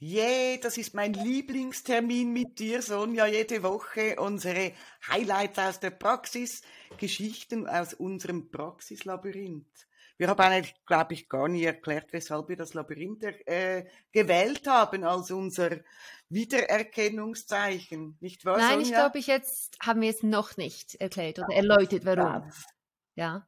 Yeah, 0.00 0.58
das 0.58 0.78
ist 0.78 0.94
mein 0.94 1.12
Lieblingstermin 1.12 2.32
mit 2.32 2.60
dir, 2.60 2.82
Sonja, 2.82 3.26
jede 3.26 3.64
Woche 3.64 4.14
unsere 4.20 4.72
Highlights 5.08 5.58
aus 5.58 5.80
der 5.80 5.90
Praxis, 5.90 6.62
Geschichten 6.98 7.66
aus 7.66 7.94
unserem 7.94 8.48
Praxislabyrinth. 8.48 9.88
Wir 10.16 10.28
haben 10.28 10.40
eigentlich, 10.40 10.74
glaube 10.86 11.14
ich, 11.14 11.28
gar 11.28 11.48
nie 11.48 11.64
erklärt, 11.64 12.12
weshalb 12.12 12.48
wir 12.48 12.56
das 12.56 12.74
Labyrinth 12.74 13.24
äh, 13.24 13.86
gewählt 14.12 14.68
haben 14.68 15.02
als 15.02 15.32
unser 15.32 15.78
Wiedererkennungszeichen, 16.28 18.18
nicht 18.20 18.44
wahr? 18.44 18.58
Nein, 18.58 18.70
Sonja? 18.70 18.82
ich 18.84 18.92
glaube, 18.92 19.18
ich 19.18 19.26
jetzt 19.26 19.78
haben 19.80 20.00
wir 20.00 20.10
es 20.10 20.22
noch 20.22 20.56
nicht 20.56 20.94
erklärt 20.94 21.40
oder 21.40 21.52
erläutert, 21.52 22.04
warum. 22.04 22.50
Ja 23.16 23.44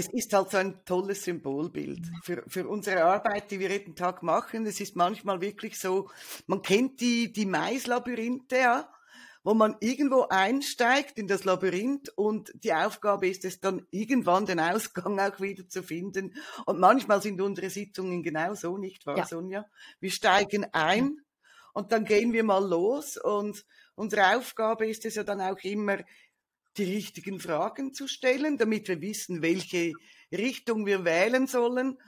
es 0.00 0.08
ist 0.08 0.32
halt 0.32 0.50
so 0.50 0.56
ein 0.56 0.82
tolles 0.86 1.24
Symbolbild 1.24 2.00
für, 2.22 2.42
für 2.48 2.66
unsere 2.66 3.04
Arbeit, 3.04 3.50
die 3.50 3.60
wir 3.60 3.70
jeden 3.70 3.94
Tag 3.94 4.22
machen. 4.22 4.64
Es 4.64 4.80
ist 4.80 4.96
manchmal 4.96 5.42
wirklich 5.42 5.78
so, 5.78 6.08
man 6.46 6.62
kennt 6.62 7.00
die, 7.02 7.30
die 7.30 7.44
Maislabyrinthe, 7.44 8.56
ja, 8.56 8.90
wo 9.42 9.52
man 9.52 9.76
irgendwo 9.80 10.26
einsteigt 10.28 11.18
in 11.18 11.28
das 11.28 11.44
Labyrinth 11.44 12.10
und 12.16 12.50
die 12.54 12.72
Aufgabe 12.72 13.28
ist 13.28 13.44
es 13.44 13.60
dann 13.60 13.86
irgendwann 13.90 14.46
den 14.46 14.60
Ausgang 14.60 15.18
auch 15.20 15.38
wieder 15.40 15.68
zu 15.68 15.82
finden. 15.82 16.34
Und 16.64 16.80
manchmal 16.80 17.20
sind 17.20 17.40
unsere 17.40 17.68
Sitzungen 17.68 18.22
genau 18.22 18.54
so, 18.54 18.78
nicht 18.78 19.04
wahr, 19.06 19.18
ja. 19.18 19.26
Sonja? 19.26 19.66
Wir 20.00 20.10
steigen 20.10 20.66
ein 20.72 21.18
und 21.74 21.92
dann 21.92 22.06
gehen 22.06 22.32
wir 22.32 22.44
mal 22.44 22.66
los 22.66 23.18
und 23.18 23.66
unsere 23.94 24.34
Aufgabe 24.36 24.88
ist 24.88 25.04
es 25.04 25.14
ja 25.14 25.24
dann 25.24 25.42
auch 25.42 25.62
immer, 25.62 25.98
die 26.76 26.84
richtigen 26.84 27.40
Fragen 27.40 27.92
zu 27.92 28.06
stellen, 28.06 28.56
damit 28.58 28.88
wir 28.88 29.00
wissen, 29.00 29.42
welche 29.42 29.92
Richtung 30.32 30.86
wir 30.86 31.04
wählen 31.04 31.46
sollen. 31.46 31.98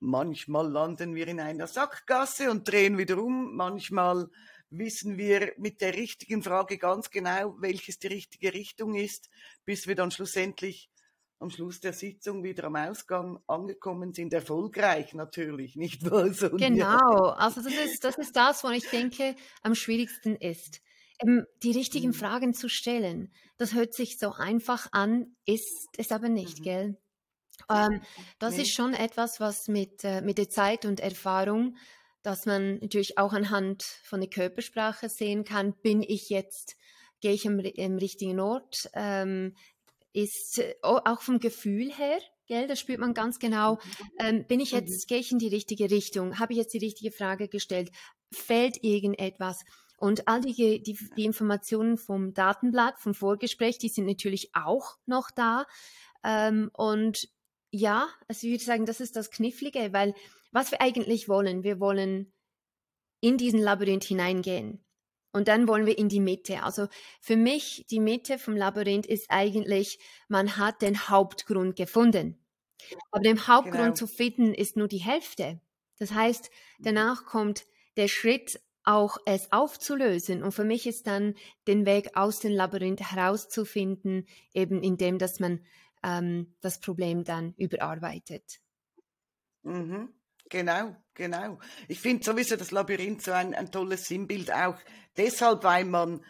Manchmal 0.00 0.70
landen 0.70 1.14
wir 1.14 1.28
in 1.28 1.40
einer 1.40 1.66
Sackgasse 1.66 2.50
und 2.50 2.68
drehen 2.68 2.98
wieder 2.98 3.18
um. 3.18 3.56
Manchmal 3.56 4.28
wissen 4.68 5.16
wir 5.16 5.52
mit 5.56 5.80
der 5.80 5.94
richtigen 5.94 6.42
Frage 6.42 6.78
ganz 6.78 7.10
genau, 7.10 7.56
welches 7.60 7.98
die 7.98 8.08
richtige 8.08 8.52
Richtung 8.52 8.94
ist, 8.94 9.30
bis 9.64 9.86
wir 9.86 9.94
dann 9.94 10.10
schlussendlich 10.10 10.90
am 11.38 11.50
Schluss 11.50 11.80
der 11.80 11.92
Sitzung 11.92 12.42
wieder 12.42 12.64
am 12.64 12.76
Ausgang 12.76 13.38
angekommen 13.46 14.12
sind. 14.12 14.32
Erfolgreich 14.32 15.14
natürlich, 15.14 15.76
nicht 15.76 16.08
wahr? 16.10 16.28
Genau, 16.50 17.30
also 17.30 17.62
das 17.62 17.72
ist, 17.72 18.04
das 18.04 18.18
ist 18.18 18.36
das, 18.36 18.64
was 18.64 18.72
ich 18.72 18.88
denke 18.88 19.36
am 19.62 19.74
schwierigsten 19.74 20.36
ist 20.36 20.80
die 21.62 21.72
richtigen 21.72 22.08
mhm. 22.08 22.14
Fragen 22.14 22.54
zu 22.54 22.68
stellen. 22.68 23.32
Das 23.56 23.74
hört 23.74 23.94
sich 23.94 24.18
so 24.18 24.32
einfach 24.32 24.88
an, 24.92 25.36
ist 25.46 25.88
es 25.96 26.12
aber 26.12 26.28
nicht, 26.28 26.60
mhm. 26.60 26.62
gell? 26.62 26.98
Ähm, 27.70 28.02
das 28.38 28.56
nee. 28.56 28.62
ist 28.62 28.72
schon 28.72 28.94
etwas, 28.94 29.40
was 29.40 29.68
mit, 29.68 30.04
äh, 30.04 30.20
mit 30.20 30.38
der 30.38 30.50
Zeit 30.50 30.84
und 30.84 31.00
Erfahrung, 31.00 31.76
dass 32.22 32.46
man 32.46 32.78
natürlich 32.78 33.18
auch 33.18 33.32
anhand 33.32 33.82
von 33.82 34.20
der 34.20 34.30
Körpersprache 34.30 35.08
sehen 35.08 35.44
kann, 35.44 35.74
bin 35.82 36.02
ich 36.02 36.30
jetzt, 36.30 36.76
gehe 37.20 37.32
ich 37.32 37.46
am, 37.46 37.60
am 37.60 37.98
richtigen 37.98 38.40
Ort, 38.40 38.88
ähm, 38.94 39.54
ist 40.12 40.58
äh, 40.58 40.74
auch 40.82 41.22
vom 41.22 41.38
Gefühl 41.38 41.92
her, 41.92 42.18
Gell, 42.46 42.66
das 42.66 42.78
spürt 42.78 43.00
man 43.00 43.14
ganz 43.14 43.38
genau. 43.38 43.76
Mhm. 43.76 43.80
Ähm, 44.18 44.46
bin 44.46 44.60
ich 44.60 44.72
jetzt, 44.72 45.08
gehe 45.08 45.18
ich 45.18 45.32
in 45.32 45.38
die 45.38 45.48
richtige 45.48 45.90
Richtung? 45.90 46.38
Habe 46.38 46.52
ich 46.52 46.58
jetzt 46.58 46.74
die 46.74 46.78
richtige 46.78 47.10
Frage 47.10 47.48
gestellt? 47.48 47.90
Fällt 48.32 48.84
irgendetwas? 48.84 49.64
Und 50.04 50.28
all 50.28 50.42
die, 50.42 50.82
die, 50.82 50.98
die 51.16 51.24
Informationen 51.24 51.96
vom 51.96 52.34
Datenblatt, 52.34 52.98
vom 52.98 53.14
Vorgespräch, 53.14 53.78
die 53.78 53.88
sind 53.88 54.04
natürlich 54.04 54.54
auch 54.54 54.98
noch 55.06 55.30
da. 55.30 55.64
Ähm, 56.22 56.70
und 56.74 57.30
ja, 57.70 58.08
also 58.28 58.46
ich 58.46 58.52
würde 58.52 58.64
sagen, 58.64 58.84
das 58.84 59.00
ist 59.00 59.16
das 59.16 59.30
Knifflige, 59.30 59.94
weil 59.94 60.14
was 60.52 60.70
wir 60.72 60.82
eigentlich 60.82 61.26
wollen, 61.26 61.62
wir 61.62 61.80
wollen 61.80 62.34
in 63.20 63.38
diesen 63.38 63.58
Labyrinth 63.58 64.04
hineingehen. 64.04 64.84
Und 65.32 65.48
dann 65.48 65.66
wollen 65.68 65.86
wir 65.86 65.96
in 65.96 66.10
die 66.10 66.20
Mitte. 66.20 66.62
Also 66.64 66.88
für 67.22 67.36
mich, 67.36 67.86
die 67.88 67.98
Mitte 67.98 68.38
vom 68.38 68.58
Labyrinth 68.58 69.06
ist 69.06 69.30
eigentlich, 69.30 69.98
man 70.28 70.58
hat 70.58 70.82
den 70.82 71.08
Hauptgrund 71.08 71.76
gefunden. 71.76 72.44
Aber 73.10 73.22
den 73.22 73.48
Hauptgrund 73.48 73.78
genau. 73.78 73.94
zu 73.94 74.06
finden 74.06 74.52
ist 74.52 74.76
nur 74.76 74.86
die 74.86 74.98
Hälfte. 74.98 75.62
Das 75.98 76.12
heißt, 76.12 76.50
danach 76.78 77.24
kommt 77.24 77.64
der 77.96 78.08
Schritt 78.08 78.60
auch 78.84 79.18
es 79.26 79.50
aufzulösen. 79.50 80.42
Und 80.42 80.52
für 80.52 80.64
mich 80.64 80.86
ist 80.86 81.06
dann 81.06 81.34
den 81.66 81.86
Weg 81.86 82.16
aus 82.16 82.40
dem 82.40 82.52
Labyrinth 82.52 83.00
herauszufinden, 83.00 84.26
eben 84.52 84.82
indem, 84.82 85.18
dass 85.18 85.40
man 85.40 85.60
ähm, 86.02 86.54
das 86.60 86.80
Problem 86.80 87.24
dann 87.24 87.54
überarbeitet. 87.56 88.60
Mhm. 89.62 90.12
Genau, 90.50 90.94
genau. 91.14 91.58
Ich 91.88 92.00
finde 92.00 92.24
sowieso 92.24 92.56
das 92.56 92.70
Labyrinth 92.70 93.22
so 93.22 93.32
ein, 93.32 93.54
ein 93.54 93.72
tolles 93.72 94.06
Sinnbild, 94.06 94.52
auch 94.52 94.76
deshalb, 95.16 95.64
weil 95.64 95.86
man 95.86 96.24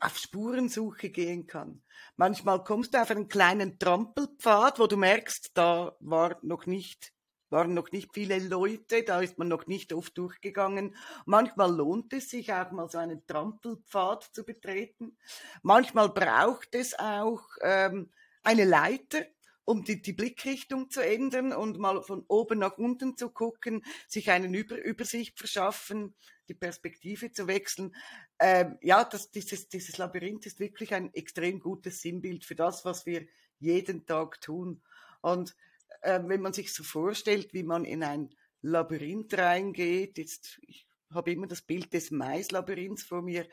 auf 0.00 0.18
Spurensuche 0.18 1.10
gehen 1.10 1.46
kann. 1.46 1.82
Manchmal 2.16 2.62
kommst 2.62 2.94
du 2.94 3.00
auf 3.00 3.10
einen 3.10 3.28
kleinen 3.28 3.78
Trampelpfad, 3.78 4.78
wo 4.78 4.86
du 4.86 4.96
merkst, 4.96 5.50
da 5.54 5.96
war 6.00 6.38
noch 6.42 6.66
nicht 6.66 7.13
waren 7.54 7.72
noch 7.72 7.92
nicht 7.92 8.12
viele 8.12 8.38
Leute, 8.40 9.04
da 9.04 9.20
ist 9.20 9.38
man 9.38 9.48
noch 9.48 9.66
nicht 9.68 9.92
oft 9.92 10.18
durchgegangen. 10.18 10.96
Manchmal 11.24 11.74
lohnt 11.74 12.12
es 12.12 12.28
sich 12.28 12.52
auch 12.52 12.72
mal 12.72 12.90
so 12.90 12.98
einen 12.98 13.24
Trampelpfad 13.26 14.24
zu 14.32 14.44
betreten. 14.44 15.16
Manchmal 15.62 16.08
braucht 16.08 16.74
es 16.74 16.98
auch 16.98 17.42
ähm, 17.62 18.10
eine 18.42 18.64
Leiter, 18.64 19.24
um 19.64 19.84
die, 19.84 20.02
die 20.02 20.12
Blickrichtung 20.12 20.90
zu 20.90 21.00
ändern 21.00 21.52
und 21.52 21.78
mal 21.78 22.02
von 22.02 22.24
oben 22.26 22.58
nach 22.58 22.76
unten 22.76 23.16
zu 23.16 23.30
gucken, 23.30 23.84
sich 24.08 24.30
eine 24.32 24.48
Über 24.54 24.76
Übersicht 24.76 25.38
verschaffen, 25.38 26.14
die 26.48 26.54
Perspektive 26.54 27.30
zu 27.30 27.46
wechseln. 27.46 27.94
Ähm, 28.40 28.78
ja, 28.82 29.04
das, 29.04 29.30
dieses, 29.30 29.68
dieses 29.68 29.96
Labyrinth 29.96 30.44
ist 30.46 30.58
wirklich 30.58 30.92
ein 30.92 31.14
extrem 31.14 31.60
gutes 31.60 32.02
Sinnbild 32.02 32.44
für 32.44 32.56
das, 32.56 32.84
was 32.84 33.06
wir 33.06 33.26
jeden 33.60 34.06
Tag 34.06 34.40
tun. 34.40 34.82
Und 35.20 35.56
äh, 36.02 36.20
wenn 36.24 36.40
man 36.40 36.52
sich 36.52 36.72
so 36.72 36.82
vorstellt, 36.82 37.52
wie 37.52 37.62
man 37.62 37.84
in 37.84 38.02
ein 38.02 38.30
Labyrinth 38.62 39.36
reingeht, 39.36 40.18
jetzt, 40.18 40.58
ich 40.62 40.86
habe 41.12 41.32
immer 41.32 41.46
das 41.46 41.62
Bild 41.62 41.92
des 41.92 42.10
Maislabyrinths 42.10 43.04
vor 43.04 43.22
mir, 43.22 43.46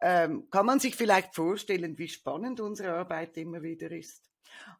ähm, 0.00 0.48
kann 0.50 0.66
man 0.66 0.80
sich 0.80 0.94
vielleicht 0.94 1.34
vorstellen, 1.34 1.98
wie 1.98 2.08
spannend 2.08 2.60
unsere 2.60 2.92
Arbeit 2.92 3.36
immer 3.36 3.62
wieder 3.62 3.90
ist 3.90 4.30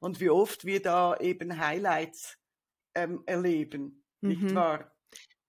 und 0.01 0.21
wie 0.21 0.31
oft 0.31 0.65
wir 0.65 0.81
da 0.81 1.17
eben 1.17 1.59
Highlights 1.59 2.39
ähm, 2.95 3.23
erleben, 3.27 4.05
mhm. 4.21 4.29
nicht 4.29 4.55
wahr? 4.55 4.93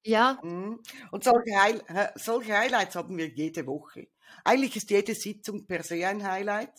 Ja. 0.06 0.40
Mhm. 0.44 0.80
Und 1.12 1.24
solche, 1.24 1.56
High 1.56 1.82
solche 2.16 2.58
Highlights 2.58 2.96
haben 2.96 3.18
wir 3.18 3.28
jede 3.28 3.66
Woche. 3.68 4.08
Eigentlich 4.44 4.76
ist 4.76 4.90
jede 4.90 5.14
Sitzung 5.14 5.66
per 5.66 5.84
se 5.84 6.08
ein 6.08 6.24
Highlight 6.24 6.74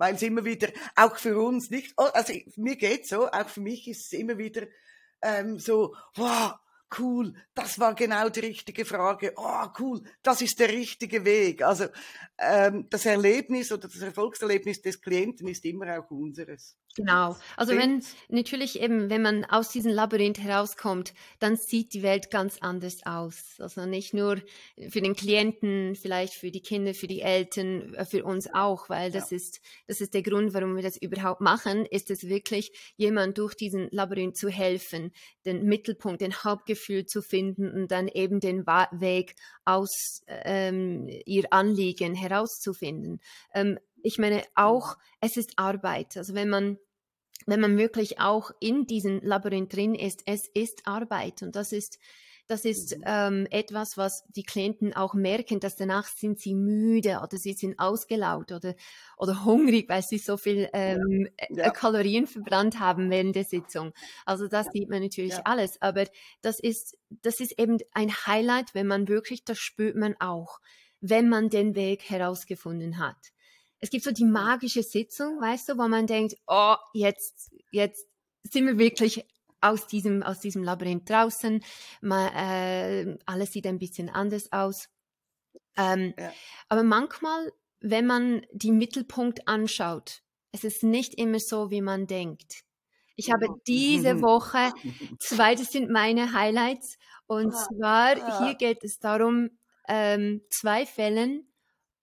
weil 0.00 0.14
es 0.14 0.22
immer 0.22 0.46
wieder, 0.46 0.68
auch 0.96 1.16
für 1.16 1.38
uns 1.38 1.68
nicht, 1.68 1.92
oh, 1.98 2.08
also 2.14 2.32
mir 2.56 2.76
geht's 2.76 3.10
so, 3.10 3.30
auch 3.30 3.48
für 3.50 3.60
mich 3.60 3.86
ist 3.86 4.06
es 4.06 4.18
immer 4.18 4.38
wieder 4.38 4.66
ähm, 5.20 5.58
so, 5.58 5.94
wow, 6.14 6.54
cool, 6.98 7.34
das 7.54 7.78
war 7.78 7.94
genau 7.94 8.30
die 8.30 8.40
richtige 8.40 8.86
Frage, 8.86 9.34
oh 9.36 9.66
cool, 9.78 10.02
das 10.22 10.40
ist 10.40 10.58
der 10.58 10.70
richtige 10.70 11.26
Weg. 11.26 11.62
Also 11.62 11.88
ähm, 12.38 12.86
das 12.88 13.04
Erlebnis 13.04 13.70
oder 13.70 13.88
das 13.88 14.00
Erfolgserlebnis 14.00 14.80
des 14.80 15.02
Klienten 15.02 15.46
ist 15.48 15.66
immer 15.66 15.98
auch 15.98 16.10
unseres. 16.10 16.78
Genau. 17.00 17.34
Also 17.56 17.72
wenn 17.76 18.02
natürlich 18.28 18.78
eben, 18.78 19.08
wenn 19.08 19.22
man 19.22 19.46
aus 19.46 19.70
diesem 19.70 19.90
Labyrinth 19.90 20.38
herauskommt, 20.38 21.14
dann 21.38 21.56
sieht 21.56 21.94
die 21.94 22.02
Welt 22.02 22.30
ganz 22.30 22.58
anders 22.60 23.06
aus. 23.06 23.54
Also 23.58 23.86
nicht 23.86 24.12
nur 24.12 24.36
für 24.90 25.00
den 25.00 25.16
Klienten, 25.16 25.94
vielleicht 25.94 26.34
für 26.34 26.50
die 26.50 26.60
Kinder, 26.60 26.92
für 26.92 27.06
die 27.06 27.22
Eltern, 27.22 27.94
äh, 27.94 28.04
für 28.04 28.24
uns 28.24 28.52
auch, 28.52 28.90
weil 28.90 29.10
das 29.10 29.30
ja. 29.30 29.38
ist, 29.38 29.60
das 29.86 30.02
ist 30.02 30.12
der 30.12 30.22
Grund, 30.22 30.52
warum 30.52 30.76
wir 30.76 30.82
das 30.82 30.98
überhaupt 30.98 31.40
machen, 31.40 31.86
ist 31.86 32.10
es 32.10 32.28
wirklich, 32.28 32.70
jemand 32.96 33.38
durch 33.38 33.54
diesen 33.54 33.88
Labyrinth 33.90 34.36
zu 34.36 34.50
helfen, 34.50 35.12
den 35.46 35.64
Mittelpunkt, 35.64 36.20
den 36.20 36.34
Hauptgefühl 36.34 37.06
zu 37.06 37.22
finden 37.22 37.70
und 37.70 37.90
dann 37.90 38.08
eben 38.08 38.40
den 38.40 38.66
Weg 38.66 39.36
aus 39.64 40.22
ähm, 40.26 41.08
ihr 41.24 41.50
Anliegen 41.50 42.14
herauszufinden. 42.14 43.20
Ähm, 43.54 43.78
ich 44.02 44.18
meine 44.18 44.42
auch, 44.54 44.96
es 45.20 45.36
ist 45.36 45.52
Arbeit. 45.56 46.16
Also 46.16 46.34
wenn 46.34 46.48
man 46.48 46.78
wenn 47.46 47.60
man 47.60 47.78
wirklich 47.78 48.20
auch 48.20 48.50
in 48.60 48.86
diesem 48.86 49.20
Labyrinth 49.22 49.74
drin 49.74 49.94
ist, 49.94 50.22
es 50.26 50.48
ist 50.48 50.86
Arbeit 50.86 51.42
und 51.42 51.56
das 51.56 51.72
ist 51.72 51.98
das 52.50 52.64
ist 52.64 52.98
mhm. 52.98 53.04
ähm, 53.06 53.46
etwas, 53.52 53.96
was 53.96 54.24
die 54.34 54.42
Klienten 54.42 54.92
auch 54.92 55.14
merken, 55.14 55.60
dass 55.60 55.76
danach 55.76 56.08
sind 56.08 56.40
sie 56.40 56.56
müde 56.56 57.20
oder 57.22 57.36
sie 57.36 57.52
sind 57.52 57.78
ausgelaugt 57.78 58.50
oder, 58.50 58.74
oder 59.16 59.44
hungrig, 59.44 59.88
weil 59.88 60.02
sie 60.02 60.18
so 60.18 60.36
viel 60.36 60.68
ähm, 60.72 61.28
ja. 61.48 61.66
Ja. 61.66 61.70
Kalorien 61.70 62.26
verbrannt 62.26 62.80
haben 62.80 63.08
während 63.08 63.36
der 63.36 63.44
Sitzung. 63.44 63.92
Also 64.26 64.48
das 64.48 64.66
sieht 64.72 64.90
man 64.90 65.00
natürlich 65.00 65.34
ja. 65.34 65.42
alles, 65.44 65.80
aber 65.80 66.06
das 66.42 66.58
ist, 66.58 66.98
das 67.08 67.38
ist 67.38 67.56
eben 67.56 67.78
ein 67.92 68.10
Highlight, 68.10 68.74
wenn 68.74 68.88
man 68.88 69.06
wirklich, 69.06 69.44
das 69.44 69.58
spürt 69.60 69.94
man 69.94 70.16
auch, 70.18 70.58
wenn 71.00 71.28
man 71.28 71.50
den 71.50 71.76
Weg 71.76 72.10
herausgefunden 72.10 72.98
hat 72.98 73.30
es 73.80 73.90
gibt 73.90 74.04
so 74.04 74.12
die 74.12 74.24
magische 74.24 74.82
Sitzung, 74.82 75.40
weißt 75.40 75.70
du, 75.70 75.78
wo 75.78 75.88
man 75.88 76.06
denkt, 76.06 76.36
oh, 76.46 76.76
jetzt, 76.92 77.50
jetzt 77.70 78.06
sind 78.44 78.66
wir 78.66 78.78
wirklich 78.78 79.24
aus 79.60 79.86
diesem, 79.86 80.22
aus 80.22 80.40
diesem 80.40 80.62
Labyrinth 80.62 81.08
draußen. 81.08 81.62
Man, 82.00 82.32
äh, 82.34 83.18
alles 83.26 83.52
sieht 83.52 83.66
ein 83.66 83.78
bisschen 83.78 84.08
anders 84.08 84.52
aus. 84.52 84.88
Ähm, 85.76 86.14
ja. 86.18 86.32
Aber 86.68 86.82
manchmal, 86.82 87.52
wenn 87.80 88.06
man 88.06 88.46
die 88.52 88.72
Mittelpunkt 88.72 89.46
anschaut, 89.48 90.22
es 90.52 90.64
ist 90.64 90.82
nicht 90.82 91.14
immer 91.14 91.38
so, 91.38 91.70
wie 91.70 91.82
man 91.82 92.06
denkt. 92.06 92.64
Ich 93.16 93.30
habe 93.30 93.48
diese 93.66 94.20
Woche 94.22 94.72
zwei, 95.18 95.54
das 95.54 95.70
sind 95.70 95.90
meine 95.90 96.32
Highlights. 96.32 96.98
Und 97.26 97.54
ah, 97.54 97.68
zwar, 97.68 98.42
hier 98.44 98.54
geht 98.56 98.82
es 98.82 98.98
darum, 98.98 99.50
ähm, 99.88 100.42
zwei 100.50 100.86
Fällen, 100.86 101.49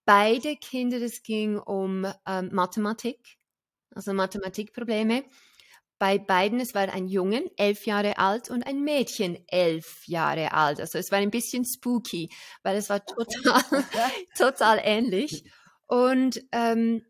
beide 0.07 0.55
Kinder, 0.55 1.01
es 1.01 1.21
ging 1.21 1.59
um 1.59 2.07
ähm, 2.25 2.49
Mathematik, 2.53 3.37
also 3.93 4.13
Mathematikprobleme. 4.13 5.25
Bei 5.99 6.17
beiden, 6.17 6.59
es 6.59 6.73
war 6.73 6.93
ein 6.93 7.07
Jungen, 7.07 7.49
elf 7.57 7.85
Jahre 7.85 8.17
alt, 8.17 8.49
und 8.49 8.65
ein 8.65 8.83
Mädchen, 8.83 9.37
elf 9.47 10.07
Jahre 10.07 10.53
alt. 10.53 10.79
Also 10.79 10.97
es 10.97 11.11
war 11.11 11.19
ein 11.19 11.31
bisschen 11.31 11.65
spooky, 11.65 12.29
weil 12.63 12.77
es 12.77 12.89
war 12.89 13.05
total, 13.05 13.61
total 14.37 14.79
ähnlich. 14.81 15.43
Und 15.87 16.41
ähm, 16.53 17.03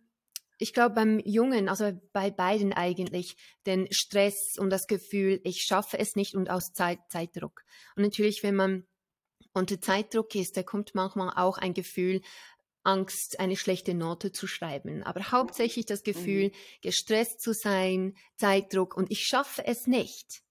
ich 0.58 0.74
glaube 0.74 0.96
beim 0.96 1.20
Jungen, 1.20 1.70
also 1.70 1.92
bei 2.14 2.32
beiden 2.32 2.74
eigentlich, 2.74 3.36
den 3.68 3.88
Stress 3.92 4.56
und 4.58 4.72
das 4.72 4.88
Gefühl, 4.88 5.40
ich 5.44 5.64
schaffe 5.64 6.00
es 6.00 6.16
nicht 6.16 6.34
und 6.34 6.50
aus 6.50 6.74
Zeit, 6.74 7.00
Zeitdruck. 7.10 7.62
Und 7.96 8.04
natürlich, 8.04 8.42
wenn 8.42 8.56
man 8.56 8.88
unter 9.54 9.80
Zeitdruck 9.80 10.34
ist, 10.36 10.58
da 10.58 10.64
kommt 10.64 10.96
manchmal 10.96 11.34
auch 11.36 11.58
ein 11.58 11.74
Gefühl, 11.74 12.22
Angst, 12.88 13.40
eine 13.40 13.58
schlechte 13.58 13.94
Note 13.94 14.32
zu 14.32 14.48
schreiben. 14.48 15.04
Aber 15.04 15.32
hauptsächlich 15.32 15.86
das 15.86 16.04
Gefühl, 16.04 16.48
mhm. 16.48 16.52
gestresst 16.82 17.42
zu 17.42 17.54
sein, 17.54 18.16
Zeitdruck 18.38 18.96
und 18.96 19.12
ich 19.12 19.24
schaffe 19.24 19.66
es 19.66 19.88
nicht. 19.88 20.42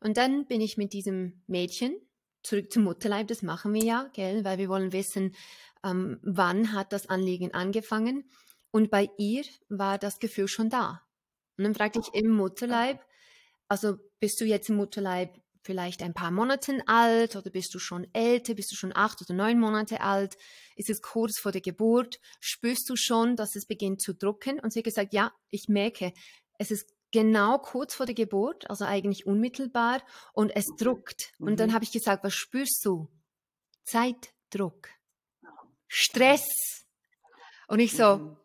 Und 0.00 0.16
dann 0.16 0.46
bin 0.46 0.60
ich 0.60 0.76
mit 0.76 0.92
diesem 0.92 1.42
Mädchen 1.46 1.96
zurück 2.42 2.72
zum 2.72 2.84
Mutterleib, 2.84 3.28
das 3.28 3.42
machen 3.42 3.72
wir 3.72 3.84
ja, 3.84 4.10
gell, 4.12 4.44
weil 4.44 4.58
wir 4.58 4.68
wollen 4.68 4.92
wissen, 4.92 5.34
ähm, 5.84 6.18
wann 6.22 6.72
hat 6.72 6.92
das 6.92 7.08
Anliegen 7.08 7.54
angefangen. 7.54 8.28
Und 8.70 8.90
bei 8.90 9.08
ihr 9.16 9.44
war 9.68 9.98
das 9.98 10.18
Gefühl 10.18 10.48
schon 10.48 10.68
da. 10.68 11.02
Und 11.56 11.64
dann 11.64 11.74
fragte 11.74 12.00
ich 12.00 12.20
im 12.20 12.30
Mutterleib, 12.30 13.00
also 13.68 13.96
bist 14.18 14.40
du 14.40 14.44
jetzt 14.44 14.68
im 14.68 14.76
Mutterleib 14.76 15.41
vielleicht 15.62 16.02
ein 16.02 16.14
paar 16.14 16.30
Monate 16.30 16.82
alt 16.86 17.36
oder 17.36 17.50
bist 17.50 17.74
du 17.74 17.78
schon 17.78 18.06
älter, 18.12 18.54
bist 18.54 18.72
du 18.72 18.76
schon 18.76 18.94
acht 18.94 19.20
oder 19.22 19.34
neun 19.34 19.58
Monate 19.58 20.00
alt, 20.00 20.36
ist 20.76 20.90
es 20.90 21.00
kurz 21.00 21.38
vor 21.38 21.52
der 21.52 21.60
Geburt, 21.60 22.20
spürst 22.40 22.88
du 22.88 22.96
schon, 22.96 23.36
dass 23.36 23.56
es 23.56 23.66
beginnt 23.66 24.00
zu 24.00 24.14
drucken? 24.14 24.60
Und 24.60 24.72
sie 24.72 24.80
hat 24.80 24.84
gesagt, 24.84 25.14
ja, 25.14 25.32
ich 25.50 25.68
merke, 25.68 26.12
es 26.58 26.70
ist 26.70 26.92
genau 27.12 27.58
kurz 27.58 27.94
vor 27.94 28.06
der 28.06 28.14
Geburt, 28.14 28.68
also 28.68 28.84
eigentlich 28.84 29.26
unmittelbar 29.26 30.02
und 30.32 30.50
es 30.50 30.66
druckt. 30.76 31.32
Und 31.38 31.60
dann 31.60 31.70
mhm. 31.70 31.74
habe 31.74 31.84
ich 31.84 31.92
gesagt, 31.92 32.24
was 32.24 32.34
spürst 32.34 32.84
du? 32.84 33.08
Zeitdruck, 33.84 34.88
Stress. 35.86 36.46
Und 37.68 37.80
ich 37.80 37.96
so, 37.96 38.16
mhm. 38.16 38.36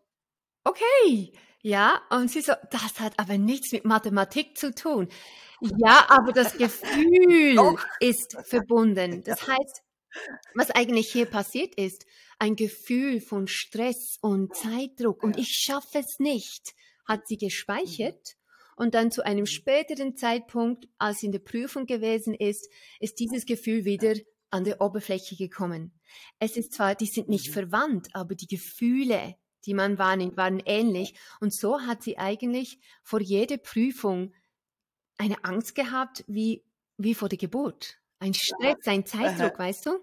okay, 0.63 1.33
ja, 1.61 2.01
und 2.09 2.29
sie 2.29 2.41
so, 2.41 2.53
das 2.71 2.99
hat 2.99 3.19
aber 3.19 3.37
nichts 3.37 3.71
mit 3.71 3.85
Mathematik 3.85 4.57
zu 4.57 4.73
tun. 4.73 5.09
Ja, 5.61 6.05
aber 6.09 6.31
das 6.31 6.53
Gefühl 6.57 7.77
ist 7.99 8.37
verbunden. 8.43 9.23
Das 9.23 9.47
heißt, 9.47 9.83
was 10.55 10.71
eigentlich 10.71 11.11
hier 11.11 11.25
passiert 11.25 11.75
ist, 11.75 12.05
ein 12.39 12.55
Gefühl 12.55 13.19
von 13.19 13.47
Stress 13.47 14.17
und 14.21 14.55
Zeitdruck 14.55 15.23
und 15.23 15.37
ich 15.37 15.49
schaffe 15.49 15.99
es 15.99 16.19
nicht, 16.19 16.75
hat 17.05 17.27
sie 17.27 17.37
gespeichert. 17.37 18.35
Und 18.75 18.93
dann 18.93 19.09
zu 19.09 19.25
einem 19.25 19.47
späteren 19.47 20.15
Zeitpunkt, 20.15 20.87
als 20.99 21.19
sie 21.19 21.25
in 21.25 21.31
der 21.31 21.39
Prüfung 21.39 21.87
gewesen 21.87 22.35
ist, 22.35 22.69
ist 22.99 23.19
dieses 23.19 23.47
Gefühl 23.47 23.85
wieder 23.85 24.13
an 24.51 24.65
der 24.65 24.81
Oberfläche 24.81 25.35
gekommen. 25.35 25.99
Es 26.39 26.57
ist 26.57 26.73
zwar, 26.73 26.93
die 26.93 27.07
sind 27.07 27.27
nicht 27.27 27.49
mhm. 27.49 27.53
verwandt, 27.53 28.09
aber 28.13 28.35
die 28.35 28.45
Gefühle, 28.45 29.35
die 29.65 29.73
man 29.73 29.97
wahrnimmt, 29.97 30.37
waren 30.37 30.61
ähnlich. 30.65 31.15
Und 31.39 31.53
so 31.53 31.81
hat 31.81 32.03
sie 32.03 32.17
eigentlich 32.17 32.79
vor 33.03 33.21
jeder 33.21 33.57
Prüfung 33.57 34.33
eine 35.17 35.43
Angst 35.43 35.75
gehabt 35.75 36.23
wie, 36.27 36.63
wie 36.97 37.15
vor 37.15 37.29
der 37.29 37.37
Geburt. 37.37 37.97
Ein 38.19 38.33
Stress, 38.33 38.85
ein 38.85 39.05
Zeitdruck, 39.05 39.53
Aha. 39.53 39.59
weißt 39.59 39.85
du? 39.87 39.99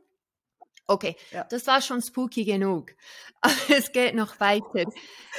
Okay, 0.87 1.17
ja. 1.31 1.45
das 1.45 1.67
war 1.67 1.81
schon 1.81 2.03
spooky 2.03 2.45
genug. 2.45 2.95
Aber 3.41 3.55
es 3.71 3.93
geht 3.93 4.15
noch 4.15 4.39
weiter. 4.39 4.85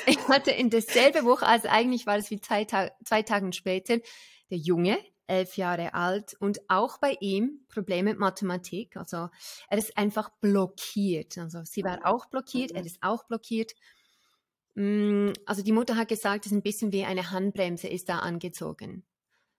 Ich 0.08 0.18
hatte 0.28 0.52
in 0.52 0.70
derselben 0.70 1.26
Woche, 1.26 1.46
also 1.46 1.68
eigentlich 1.68 2.08
war 2.08 2.18
es 2.18 2.32
wie 2.32 2.42
zwei, 2.42 2.66
Tag, 2.66 2.94
zwei 3.06 3.22
Tage 3.22 3.54
später, 3.54 4.00
der 4.50 4.58
Junge, 4.58 4.98
elf 5.28 5.58
Jahre 5.58 5.94
alt, 5.94 6.36
und 6.40 6.60
auch 6.68 6.98
bei 6.98 7.16
ihm 7.20 7.66
Probleme 7.68 8.12
mit 8.12 8.20
Mathematik. 8.20 8.98
Also 8.98 9.30
er 9.70 9.78
ist 9.78 9.98
einfach 9.98 10.30
blockiert. 10.42 11.38
Also 11.38 11.64
sie 11.64 11.84
war 11.84 12.00
auch 12.06 12.26
blockiert, 12.26 12.72
er 12.72 12.82
mhm. 12.82 12.88
ist 12.88 12.98
auch 13.02 13.26
blockiert. 13.26 13.74
Mm, 14.76 15.32
also 15.46 15.64
die 15.64 15.72
Mutter 15.72 15.96
hat 15.96 16.08
gesagt, 16.08 16.46
es 16.46 16.52
ist 16.52 16.58
ein 16.58 16.62
bisschen 16.62 16.92
wie 16.92 17.06
eine 17.06 17.32
Handbremse 17.32 17.88
ist 17.88 18.10
da 18.10 18.20
angezogen 18.20 19.04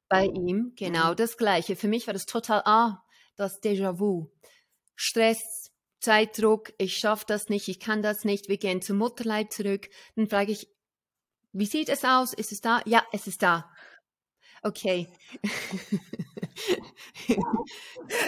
bei 0.09 0.27
ihm 0.27 0.73
genau 0.77 1.13
mhm. 1.13 1.17
das 1.17 1.37
Gleiche. 1.37 1.77
Für 1.77 1.89
mich 1.89 2.07
war 2.07 2.15
das 2.15 2.27
total, 2.27 2.63
ah, 2.65 3.03
das 3.37 3.63
Déjà-vu. 3.63 4.31
Stress, 4.95 5.73
Zeitdruck, 6.01 6.73
ich 6.79 6.97
schaffe 6.97 7.25
das 7.27 7.49
nicht, 7.49 7.69
ich 7.69 7.81
kann 7.81 8.03
das 8.03 8.25
nicht, 8.25 8.49
wir 8.49 8.59
gehen 8.59 8.83
zum 8.83 8.99
Mutterleib 8.99 9.53
zurück. 9.53 9.89
Dann 10.15 10.29
frage 10.29 10.53
ich, 10.53 10.69
wie 11.53 11.67
sieht 11.67 11.89
es 11.89 12.05
aus? 12.05 12.33
Ist 12.33 12.53
es 12.53 12.61
da? 12.61 12.83
Ja, 12.87 13.05
es 13.13 13.27
ist 13.27 13.43
da. 13.43 13.71
Okay. 14.63 15.09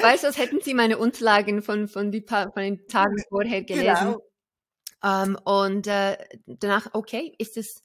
weißt 0.03 0.23
du, 0.25 0.29
als 0.29 0.39
hätten 0.39 0.61
Sie 0.61 0.75
meine 0.75 0.99
Unterlagen 0.99 1.63
von, 1.63 1.89
von, 1.89 2.11
die 2.11 2.23
von 2.23 2.51
den 2.57 2.87
Tagen 2.87 3.17
vorher 3.29 3.63
gelesen. 3.63 3.95
Genau. 3.95 4.23
Um, 5.01 5.11
ähm, 5.11 5.39
und 5.45 5.87
äh, 5.87 6.19
danach, 6.47 6.89
okay, 6.93 7.35
ist 7.39 7.57
es, 7.57 7.83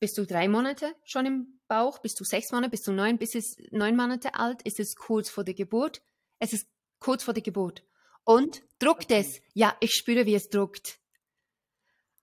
bist 0.00 0.16
du 0.16 0.24
drei 0.24 0.48
Monate 0.48 0.94
schon 1.04 1.26
im 1.26 1.60
Bauch, 1.68 1.98
bist 1.98 2.18
du 2.18 2.24
sechs 2.24 2.52
Monate, 2.52 2.70
bist 2.70 2.86
du 2.86 2.92
neun, 2.92 3.18
bis 3.18 3.34
es 3.34 3.56
neun 3.70 3.96
Monate 3.96 4.34
alt, 4.34 4.62
ist 4.62 4.80
es 4.80 4.96
kurz 4.96 5.28
vor 5.28 5.44
der 5.44 5.54
Geburt. 5.54 6.00
Es 6.38 6.52
ist 6.52 6.66
kurz 7.00 7.22
vor 7.22 7.34
der 7.34 7.42
Geburt. 7.42 7.84
Und 8.24 8.62
druckt 8.78 9.10
es? 9.10 9.40
Ja, 9.54 9.76
ich 9.80 9.94
spüre, 9.94 10.26
wie 10.26 10.34
es 10.34 10.48
druckt. 10.48 10.98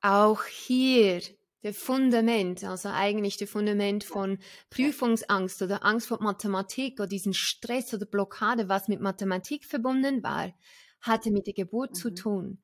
Auch 0.01 0.44
hier 0.45 1.21
der 1.63 1.74
Fundament, 1.74 2.63
also 2.63 2.89
eigentlich 2.89 3.38
der 3.38 3.48
Fundament 3.48 4.04
von 4.04 4.38
Prüfungsangst 4.69 5.63
oder 5.63 5.83
Angst 5.83 6.07
vor 6.07 6.21
Mathematik 6.21 7.00
oder 7.00 7.07
diesen 7.07 7.33
Stress 7.33 7.92
oder 7.94 8.06
Blockade, 8.06 8.69
was 8.69 8.88
mit 8.88 9.01
Mathematik 9.01 9.66
verbunden 9.66 10.21
war, 10.21 10.54
hatte 11.01 11.31
mit 11.31 11.47
der 11.47 11.56
Geburt 11.56 11.92
mhm. 11.92 11.95
zu 11.95 12.14
tun. 12.14 12.61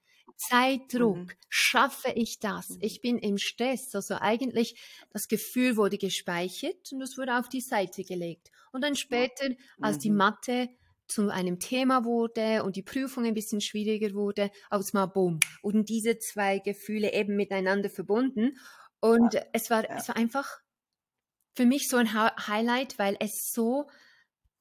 Zeitdruck, 0.50 1.18
mhm. 1.18 1.32
schaffe 1.50 2.12
ich 2.16 2.40
das? 2.40 2.70
Mhm. 2.70 2.78
Ich 2.82 3.02
bin 3.02 3.18
im 3.18 3.38
Stress. 3.38 3.94
Also 3.94 4.16
eigentlich 4.20 4.76
das 5.12 5.28
Gefühl 5.28 5.78
wurde 5.78 5.98
gespeichert 5.98 6.92
und 6.92 7.02
es 7.02 7.18
wurde 7.18 7.38
auf 7.38 7.50
die 7.50 7.62
Seite 7.62 8.04
gelegt. 8.04 8.52
Und 8.72 8.84
dann 8.84 8.96
später, 8.96 9.50
als 9.82 10.00
die 10.00 10.10
mhm. 10.10 10.18
Mathe 10.18 10.70
zu 11.08 11.30
einem 11.30 11.60
Thema 11.60 12.06
wurde 12.06 12.64
und 12.64 12.76
die 12.76 12.84
Prüfung 12.84 13.26
ein 13.26 13.34
bisschen 13.34 13.62
schwieriger 13.62 14.14
wurde, 14.14 14.50
aus 14.70 14.94
mal 14.94 15.08
boom. 15.08 15.40
Und 15.62 15.90
diese 15.90 16.18
zwei 16.18 16.60
Gefühle 16.60 17.14
eben 17.14 17.36
miteinander 17.36 17.90
verbunden. 17.90 18.58
Und 19.00 19.34
ja. 19.34 19.44
es 19.54 19.70
war, 19.70 19.84
ja. 19.84 19.98
es 19.98 20.08
war 20.08 20.16
einfach 20.16 20.60
für 21.56 21.66
mich 21.66 21.90
so 21.90 21.98
ein 21.98 22.14
Highlight, 22.14 22.98
weil 22.98 23.18
es 23.20 23.52
so 23.52 23.90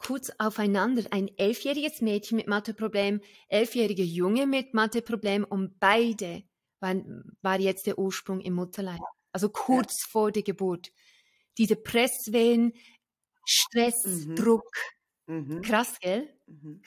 kurz 0.01 0.33
aufeinander. 0.39 1.05
Ein 1.11 1.29
elfjähriges 1.37 2.01
Mädchen 2.01 2.37
mit 2.37 2.49
Matheproblem, 2.49 3.21
elfjährige 3.49 4.03
Junge 4.03 4.47
mit 4.47 4.75
Matheproblem 4.75 5.45
und 5.45 5.79
beide 5.79 6.43
waren, 6.81 7.37
war 7.43 7.61
jetzt 7.61 7.87
der 7.87 7.99
Ursprung 7.99 8.41
im 8.41 8.55
Mutterleib. 8.55 9.01
Also 9.33 9.51
kurz 9.51 10.03
ja. 10.03 10.09
vor 10.11 10.33
der 10.33 10.43
Geburt. 10.43 10.91
Diese 11.59 11.77
Presswehen, 11.77 12.73
Stress, 13.47 14.05
mhm. 14.07 14.35
Druck. 14.35 14.71
Mhm. 15.27 15.63
Krass, 15.63 15.99
gell? 16.01 16.35
Mhm. 16.47 16.83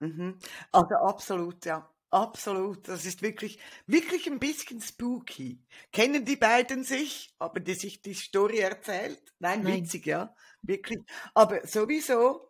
mhm. 0.00 0.38
Also 0.72 0.94
absolut, 0.96 1.64
ja. 1.64 1.91
Absolut. 2.12 2.86
Das 2.88 3.04
ist 3.06 3.22
wirklich, 3.22 3.58
wirklich 3.86 4.26
ein 4.30 4.38
bisschen 4.38 4.80
spooky. 4.80 5.58
Kennen 5.92 6.24
die 6.24 6.36
beiden 6.36 6.84
sich? 6.84 7.34
Haben 7.40 7.64
die 7.64 7.74
sich 7.74 8.02
die 8.02 8.14
Story 8.14 8.58
erzählt? 8.58 9.34
Nein, 9.40 9.62
Nein. 9.62 9.82
witzig, 9.82 10.06
ja 10.06 10.34
wirklich. 10.62 11.00
Aber 11.34 11.66
sowieso 11.66 12.48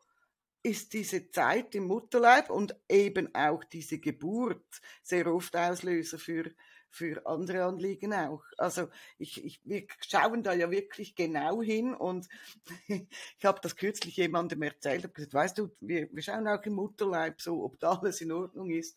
ist 0.63 0.93
diese 0.93 1.29
Zeit 1.31 1.75
im 1.75 1.87
Mutterleib 1.87 2.51
und 2.51 2.77
eben 2.89 3.35
auch 3.35 3.65
diese 3.65 3.99
Geburt 3.99 4.65
sehr 5.03 5.27
oft 5.27 5.57
Auslöser 5.57 6.19
für, 6.19 6.53
für 6.89 7.27
andere 7.27 7.65
Anliegen 7.65 8.15
auch. 8.15 8.45
Also 8.59 8.89
ich, 9.19 9.45
ich, 9.45 9.61
wir 9.65 9.87
schauen 10.07 10.45
da 10.45 10.53
ja 10.53 10.71
wirklich 10.71 11.17
genau 11.17 11.63
hin 11.63 11.95
und 11.95 12.29
ich 12.87 13.45
habe 13.45 13.59
das 13.61 13.75
kürzlich 13.75 14.17
jemandem 14.17 14.63
erzählt, 14.63 15.03
habe 15.03 15.15
gesagt, 15.15 15.35
weißt 15.35 15.59
du, 15.59 15.71
wir, 15.81 16.09
wir 16.13 16.23
schauen 16.23 16.47
auch 16.47 16.63
im 16.63 16.75
Mutterleib 16.75 17.41
so, 17.41 17.65
ob 17.65 17.81
da 17.81 17.95
alles 17.95 18.21
in 18.21 18.31
Ordnung 18.31 18.71
ist. 18.71 18.97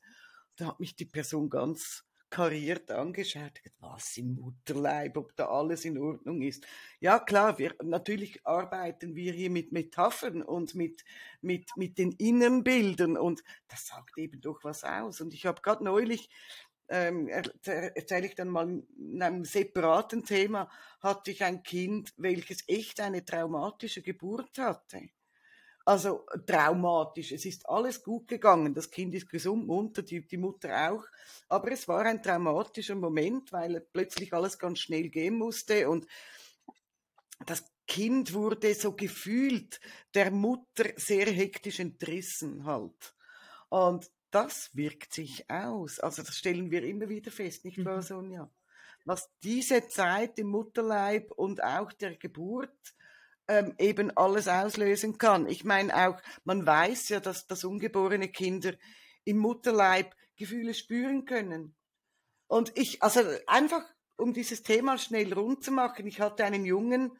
Da 0.55 0.67
hat 0.67 0.79
mich 0.79 0.95
die 0.95 1.05
Person 1.05 1.50
ganz 1.50 2.05
kariert 2.29 2.91
angeschaut, 2.91 3.62
was 3.79 4.17
im 4.17 4.35
Mutterleib, 4.35 5.15
ob 5.15 5.35
da 5.35 5.47
alles 5.47 5.85
in 5.85 5.97
Ordnung 5.97 6.41
ist. 6.41 6.65
Ja, 7.00 7.19
klar, 7.19 7.57
wir, 7.59 7.75
natürlich 7.81 8.45
arbeiten 8.45 9.15
wir 9.15 9.31
hier 9.31 9.50
mit 9.50 9.71
Metaphern 9.71 10.41
und 10.41 10.75
mit, 10.75 11.05
mit, 11.41 11.69
mit 11.77 11.97
den 11.97 12.12
inneren 12.13 12.63
Bildern 12.63 13.15
und 13.15 13.43
das 13.67 13.88
sagt 13.88 14.17
eben 14.17 14.41
doch 14.41 14.63
was 14.63 14.83
aus. 14.83 15.21
Und 15.21 15.33
ich 15.33 15.45
habe 15.45 15.62
gerade 15.62 15.83
neulich 15.83 16.29
ähm, 16.88 17.27
erzähle 17.29 18.27
ich 18.27 18.35
dann 18.35 18.50
mal 18.50 18.83
in 18.97 19.21
einem 19.21 19.45
separaten 19.45 20.24
Thema, 20.24 20.69
hatte 21.01 21.31
ich 21.31 21.43
ein 21.43 21.63
Kind, 21.63 22.13
welches 22.17 22.63
echt 22.67 23.00
eine 23.00 23.25
traumatische 23.25 24.01
Geburt 24.01 24.57
hatte. 24.57 25.09
Also 25.86 26.25
traumatisch. 26.48 27.32
Es 27.32 27.46
ist 27.46 27.70
alles 27.70 28.04
gut 28.04 28.27
gegangen. 28.27 28.74
Das 28.74 28.89
Kind 28.89 29.13
ist 29.13 29.30
gesund, 29.30 29.68
munter, 29.68 30.01
die, 30.01 30.25
die 30.25 30.38
Mutter 30.38 30.92
auch. 30.92 31.06
Aber 31.48 31.72
es 31.72 31.88
war 31.88 32.06
ein 32.06 32.24
traumatischer 32.24 32.96
Moment, 32.96 33.51
weil 33.51 33.82
plötzlich 33.94 34.34
alles 34.34 34.58
ganz 34.58 34.80
schnell 34.80 35.10
gehen 35.10 35.38
musste 35.38 35.88
und 35.88 36.08
das 37.46 37.63
Kind 37.88 38.34
wurde 38.34 38.74
so 38.74 38.94
gefühlt 38.94 39.80
der 40.15 40.32
Mutter 40.32 40.86
sehr 40.96 41.27
hektisch 41.27 41.80
entrissen 41.80 42.65
halt. 42.65 43.15
Und 43.70 44.10
das 44.32 44.72
wirkt 44.74 45.13
sich 45.13 45.48
aus. 45.50 46.00
Also 46.00 46.24
das 46.24 46.36
stellen 46.36 46.72
wir 46.72 46.84
immer 46.84 47.10
wieder 47.10 47.30
fest, 47.30 47.63
nicht 47.63 47.84
wahr, 47.86 47.98
mhm. 47.98 48.01
Sonja? 48.01 48.51
Was 49.04 49.30
diese 49.44 49.88
Zeit 49.88 50.39
im 50.39 50.48
Mutterleib 50.48 51.32
und 51.32 51.63
auch 51.63 51.94
der 51.94 52.15
Geburt 52.15 52.96
ähm, 53.47 53.75
eben 53.77 54.15
alles 54.17 54.47
auslösen 54.47 55.17
kann. 55.17 55.47
Ich 55.47 55.63
meine 55.63 55.95
auch, 55.95 56.21
man 56.43 56.65
weiß 56.65 57.09
ja, 57.09 57.19
dass, 57.19 57.47
dass 57.47 57.63
ungeborene 57.63 58.29
Kinder 58.29 58.73
im 59.23 59.37
Mutterleib 59.37 60.15
Gefühle 60.35 60.73
spüren 60.73 61.25
können. 61.25 61.75
Und 62.47 62.77
ich, 62.77 63.01
also 63.01 63.21
einfach, 63.47 63.83
um 64.17 64.33
dieses 64.33 64.63
Thema 64.63 64.97
schnell 64.97 65.33
rund 65.33 65.63
zu 65.63 65.71
machen, 65.71 66.07
ich 66.07 66.19
hatte 66.19 66.45
einen 66.45 66.65
Jungen, 66.65 67.17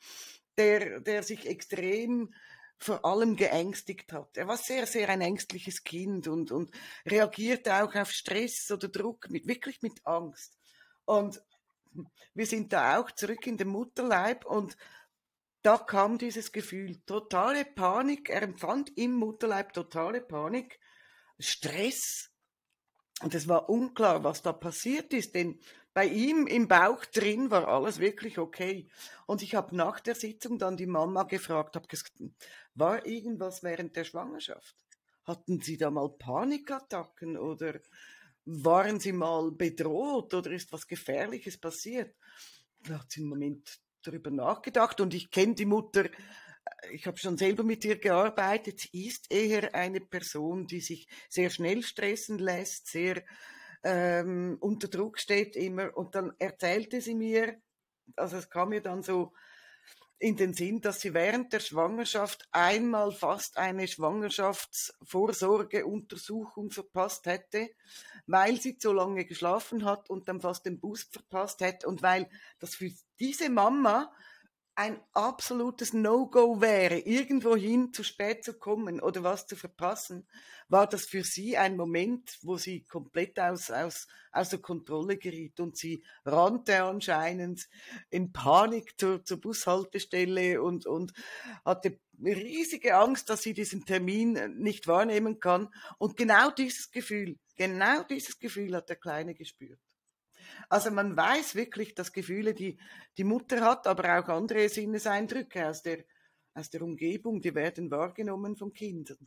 der, 0.58 1.00
der 1.00 1.24
sich 1.24 1.46
extrem 1.48 2.34
vor 2.78 3.06
allem 3.06 3.36
geängstigt 3.36 4.12
hat. 4.12 4.38
Er 4.38 4.48
war 4.48 4.58
sehr, 4.58 4.86
sehr 4.86 5.10
ein 5.10 5.22
ängstliches 5.22 5.84
Kind 5.84 6.28
und, 6.28 6.52
und 6.52 6.72
reagierte 7.06 7.74
auch 7.76 7.96
auf 7.96 8.12
Stress 8.12 8.70
oder 8.72 8.90
Druck 8.90 9.30
mit, 9.30 9.48
wirklich 9.48 9.82
mit 9.82 10.06
Angst. 10.06 10.58
Und 11.06 11.42
wir 12.34 12.46
sind 12.46 12.74
da 12.74 13.00
auch 13.00 13.12
zurück 13.12 13.48
in 13.48 13.58
den 13.58 13.70
Mutterleib 13.70 14.46
und 14.46 14.76
da 15.66 15.80
kam 15.80 16.20
dieses 16.20 16.52
Gefühl, 16.52 17.02
totale 17.08 17.66
Panik. 17.66 18.30
Er 18.30 18.44
empfand 18.44 18.96
im 18.98 19.14
Mutterleib 19.14 19.74
totale 19.74 20.22
Panik, 20.22 20.80
Stress. 21.40 22.30
Und 23.22 23.34
es 23.34 23.48
war 23.48 23.68
unklar, 23.70 24.24
was 24.24 24.44
da 24.44 24.54
passiert 24.54 25.12
ist, 25.14 25.34
denn 25.34 25.60
bei 25.94 26.06
ihm 26.06 26.46
im 26.46 26.68
Bauch 26.68 27.04
drin 27.06 27.50
war 27.50 27.68
alles 27.68 28.00
wirklich 28.00 28.38
okay. 28.38 28.88
Und 29.26 29.42
ich 29.42 29.56
habe 29.56 29.76
nach 29.76 30.00
der 30.02 30.14
Sitzung 30.14 30.60
dann 30.60 30.78
die 30.78 30.86
Mama 30.86 31.24
gefragt, 31.24 31.76
habe 31.76 31.88
gesagt, 31.88 32.14
war 32.76 33.06
irgendwas 33.06 33.64
während 33.64 33.96
der 33.96 34.04
Schwangerschaft? 34.04 34.76
Hatten 35.24 35.62
Sie 35.62 35.78
da 35.78 35.90
mal 35.90 36.10
Panikattacken 36.10 37.38
oder 37.38 37.80
waren 38.44 39.00
Sie 39.00 39.14
mal 39.14 39.52
bedroht 39.52 40.34
oder 40.34 40.52
ist 40.52 40.72
was 40.72 40.86
Gefährliches 40.86 41.58
passiert? 41.58 42.16
Da 42.84 43.00
hat 43.00 43.12
sie 43.12 43.22
einen 43.22 43.30
Moment 43.30 43.80
darüber 44.06 44.32
nachgedacht 44.32 45.02
und 45.02 45.14
ich 45.14 45.32
kenne 45.32 45.56
die 45.56 45.66
Mutter, 45.66 46.10
ich 46.92 47.06
habe 47.08 47.18
schon 47.18 47.38
selber 47.38 47.64
mit 47.64 47.86
ihr 47.86 48.00
gearbeitet, 48.00 48.80
sie 48.80 49.08
ist 49.08 49.32
eher 49.32 49.74
eine 49.76 50.02
Person, 50.02 50.68
die 50.68 50.82
sich 50.82 51.08
sehr 51.30 51.50
schnell 51.50 51.84
stressen 51.84 52.38
lässt, 52.38 52.88
sehr 52.88 53.24
ähm, 53.84 54.58
unter 54.60 54.88
Druck 54.88 55.20
steht 55.20 55.56
immer. 55.56 55.96
Und 55.96 56.16
dann 56.16 56.34
erzählte 56.40 57.02
sie 57.02 57.16
mir, 57.16 57.56
also 58.16 58.38
es 58.38 58.50
kam 58.50 58.70
mir 58.70 58.82
dann 58.82 59.04
so 59.04 59.34
in 60.20 60.38
den 60.38 60.54
Sinn, 60.54 60.82
dass 60.82 61.02
sie 61.02 61.14
während 61.14 61.52
der 61.54 61.60
Schwangerschaft 61.60 62.48
einmal 62.52 63.12
fast 63.12 63.58
eine 63.58 63.88
Schwangerschaftsvorsorgeuntersuchung 63.88 66.72
verpasst 66.72 67.26
hätte, 67.26 67.70
weil 68.26 68.60
sie 68.60 68.78
zu 68.78 68.94
lange 68.94 69.26
geschlafen 69.26 69.86
hat 69.86 70.10
und 70.10 70.30
dann 70.30 70.42
fast 70.42 70.66
den 70.66 70.80
Boost 70.80 71.14
verpasst 71.14 71.62
hätte 71.62 71.88
und 71.88 72.02
weil 72.02 72.28
das 72.60 72.76
für 72.76 72.92
diese 73.20 73.50
Mama 73.50 74.12
ein 74.76 75.00
absolutes 75.14 75.94
No-Go 75.94 76.60
wäre, 76.60 77.00
irgendwohin 77.00 77.94
zu 77.94 78.04
spät 78.04 78.44
zu 78.44 78.54
kommen 78.54 79.00
oder 79.00 79.24
was 79.24 79.48
zu 79.48 79.56
verpassen, 79.56 80.28
war 80.68 80.88
das 80.88 81.06
für 81.06 81.24
sie 81.24 81.58
ein 81.58 81.78
Moment, 81.78 82.38
wo 82.42 82.58
sie 82.58 82.84
komplett 82.84 83.40
aus, 83.40 83.72
aus, 83.72 84.08
außer 84.34 84.58
Kontrolle 84.58 85.18
geriet 85.18 85.60
und 85.62 85.78
sie 85.78 86.04
rannte 86.26 86.84
anscheinend 86.84 87.70
in 88.10 88.34
Panik 88.34 89.00
zur, 89.00 89.24
zur 89.24 89.40
Bushaltestelle 89.40 90.62
und, 90.62 90.86
und 90.86 91.14
hatte 91.64 92.00
riesige 92.22 92.96
Angst, 92.96 93.30
dass 93.30 93.44
sie 93.44 93.54
diesen 93.54 93.86
Termin 93.86 94.58
nicht 94.58 94.88
wahrnehmen 94.88 95.40
kann. 95.40 95.70
Und 95.98 96.18
genau 96.18 96.52
dieses 96.52 96.92
Gefühl, 96.92 97.38
genau 97.56 98.04
dieses 98.04 98.40
Gefühl 98.40 98.76
hat 98.76 98.90
der 98.90 98.98
Kleine 98.98 99.36
gespürt. 99.36 99.80
Also 100.70 100.92
man 100.92 101.16
weiß 101.16 101.56
wirklich, 101.56 101.96
dass 101.96 102.14
Gefühle, 102.14 102.54
die 102.54 102.78
die 103.18 103.24
Mutter 103.24 103.62
hat, 103.62 103.88
aber 103.88 104.20
auch 104.20 104.30
andere 104.30 104.68
Sinneseindrücke 104.70 105.68
aus 105.68 105.82
der, 105.82 106.06
aus 106.54 106.70
der 106.70 106.82
Umgebung, 106.82 107.42
die 107.42 107.56
werden 107.56 107.92
wahrgenommen 107.92 108.56
von 108.56 108.74
Kindern. 108.74 109.18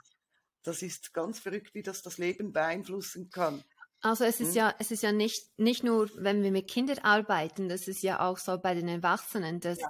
Das 0.63 0.83
ist 0.83 1.15
ganz 1.15 1.39
verrückt, 1.39 1.75
wie 1.75 1.83
das 1.83 2.03
das 2.03 2.19
Leben 2.19 2.53
beeinflussen 2.53 3.31
kann. 3.31 3.63
Also 4.01 4.25
es 4.25 4.41
ist 4.41 4.51
hm? 4.51 4.57
ja, 4.57 4.75
es 4.79 4.91
ist 4.91 5.03
ja 5.03 5.13
nicht, 5.13 5.59
nicht 5.59 5.83
nur, 5.83 6.09
wenn 6.17 6.43
wir 6.43 6.53
mit 6.53 6.69
Kindern 6.69 6.99
arbeiten, 6.99 7.69
das 7.69 7.89
ist 7.89 8.03
ja 8.03 8.21
auch 8.21 8.39
so 8.39 8.59
bei 8.59 8.75
den 8.75 8.89
Erwachsenen, 8.89 9.59
dass, 9.61 9.81
ja. 9.81 9.89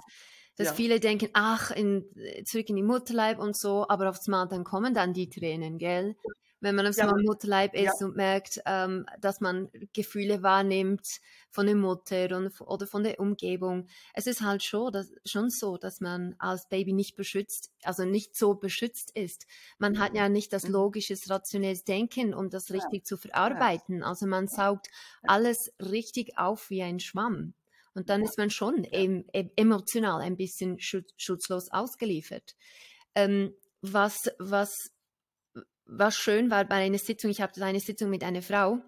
dass 0.55 0.67
ja. 0.67 0.73
viele 0.73 0.99
denken, 0.99 1.29
ach, 1.33 1.71
in, 1.71 2.05
zurück 2.43 2.69
in 2.69 2.75
die 2.75 2.83
Mutterleib 2.83 3.39
und 3.39 3.55
so, 3.55 3.87
aber 3.87 4.09
aufs 4.09 4.27
Mal 4.27 4.47
dann 4.47 4.63
kommen 4.63 4.93
dann 4.93 5.13
die 5.13 5.29
Tränen, 5.29 5.77
gell? 5.77 6.15
Wenn 6.61 6.75
man 6.75 6.87
auf 6.87 6.95
ja. 6.97 7.07
seinem 7.07 7.23
Mutterleib 7.23 7.73
ist 7.73 8.01
ja. 8.01 8.05
und 8.05 8.15
merkt, 8.15 8.59
ähm, 8.65 9.05
dass 9.19 9.41
man 9.41 9.69
Gefühle 9.93 10.43
wahrnimmt 10.43 11.05
von 11.49 11.65
der 11.65 11.75
Mutter 11.75 12.35
und, 12.35 12.59
oder 12.61 12.85
von 12.85 13.03
der 13.03 13.19
Umgebung. 13.19 13.87
Es 14.13 14.27
ist 14.27 14.41
halt 14.41 14.63
schon, 14.63 14.91
dass, 14.91 15.11
schon 15.25 15.49
so, 15.49 15.77
dass 15.77 16.01
man 16.01 16.35
als 16.37 16.67
Baby 16.67 16.93
nicht 16.93 17.15
beschützt, 17.15 17.71
also 17.83 18.05
nicht 18.05 18.35
so 18.35 18.55
beschützt 18.55 19.11
ist. 19.15 19.47
Man 19.77 19.99
hat 19.99 20.13
ja 20.15 20.29
nicht 20.29 20.53
das 20.53 20.65
mhm. 20.65 20.73
logisches, 20.73 21.29
rationelles 21.29 21.83
Denken, 21.83 22.33
um 22.33 22.49
das 22.49 22.71
richtig 22.71 23.01
ja. 23.01 23.03
zu 23.03 23.17
verarbeiten. 23.17 24.03
Also 24.03 24.25
man 24.25 24.47
saugt 24.47 24.87
alles 25.23 25.71
richtig 25.79 26.37
auf 26.37 26.69
wie 26.69 26.83
ein 26.83 26.99
Schwamm. 26.99 27.53
Und 27.93 28.09
dann 28.09 28.21
ist 28.21 28.37
man 28.37 28.49
schon 28.49 28.83
em, 28.83 29.25
em, 29.33 29.49
emotional 29.55 30.21
ein 30.21 30.37
bisschen 30.37 30.77
schutzlos 30.79 31.71
ausgeliefert. 31.71 32.55
Ähm, 33.15 33.53
was, 33.81 34.29
was 34.37 34.91
was 35.91 36.15
schön 36.15 36.51
war 36.51 36.65
bei 36.65 36.75
einer 36.75 36.97
Sitzung, 36.97 37.31
ich 37.31 37.41
hatte 37.41 37.63
eine 37.63 37.79
Sitzung 37.79 38.09
mit 38.09 38.23
einer 38.23 38.41
Frau 38.41 38.79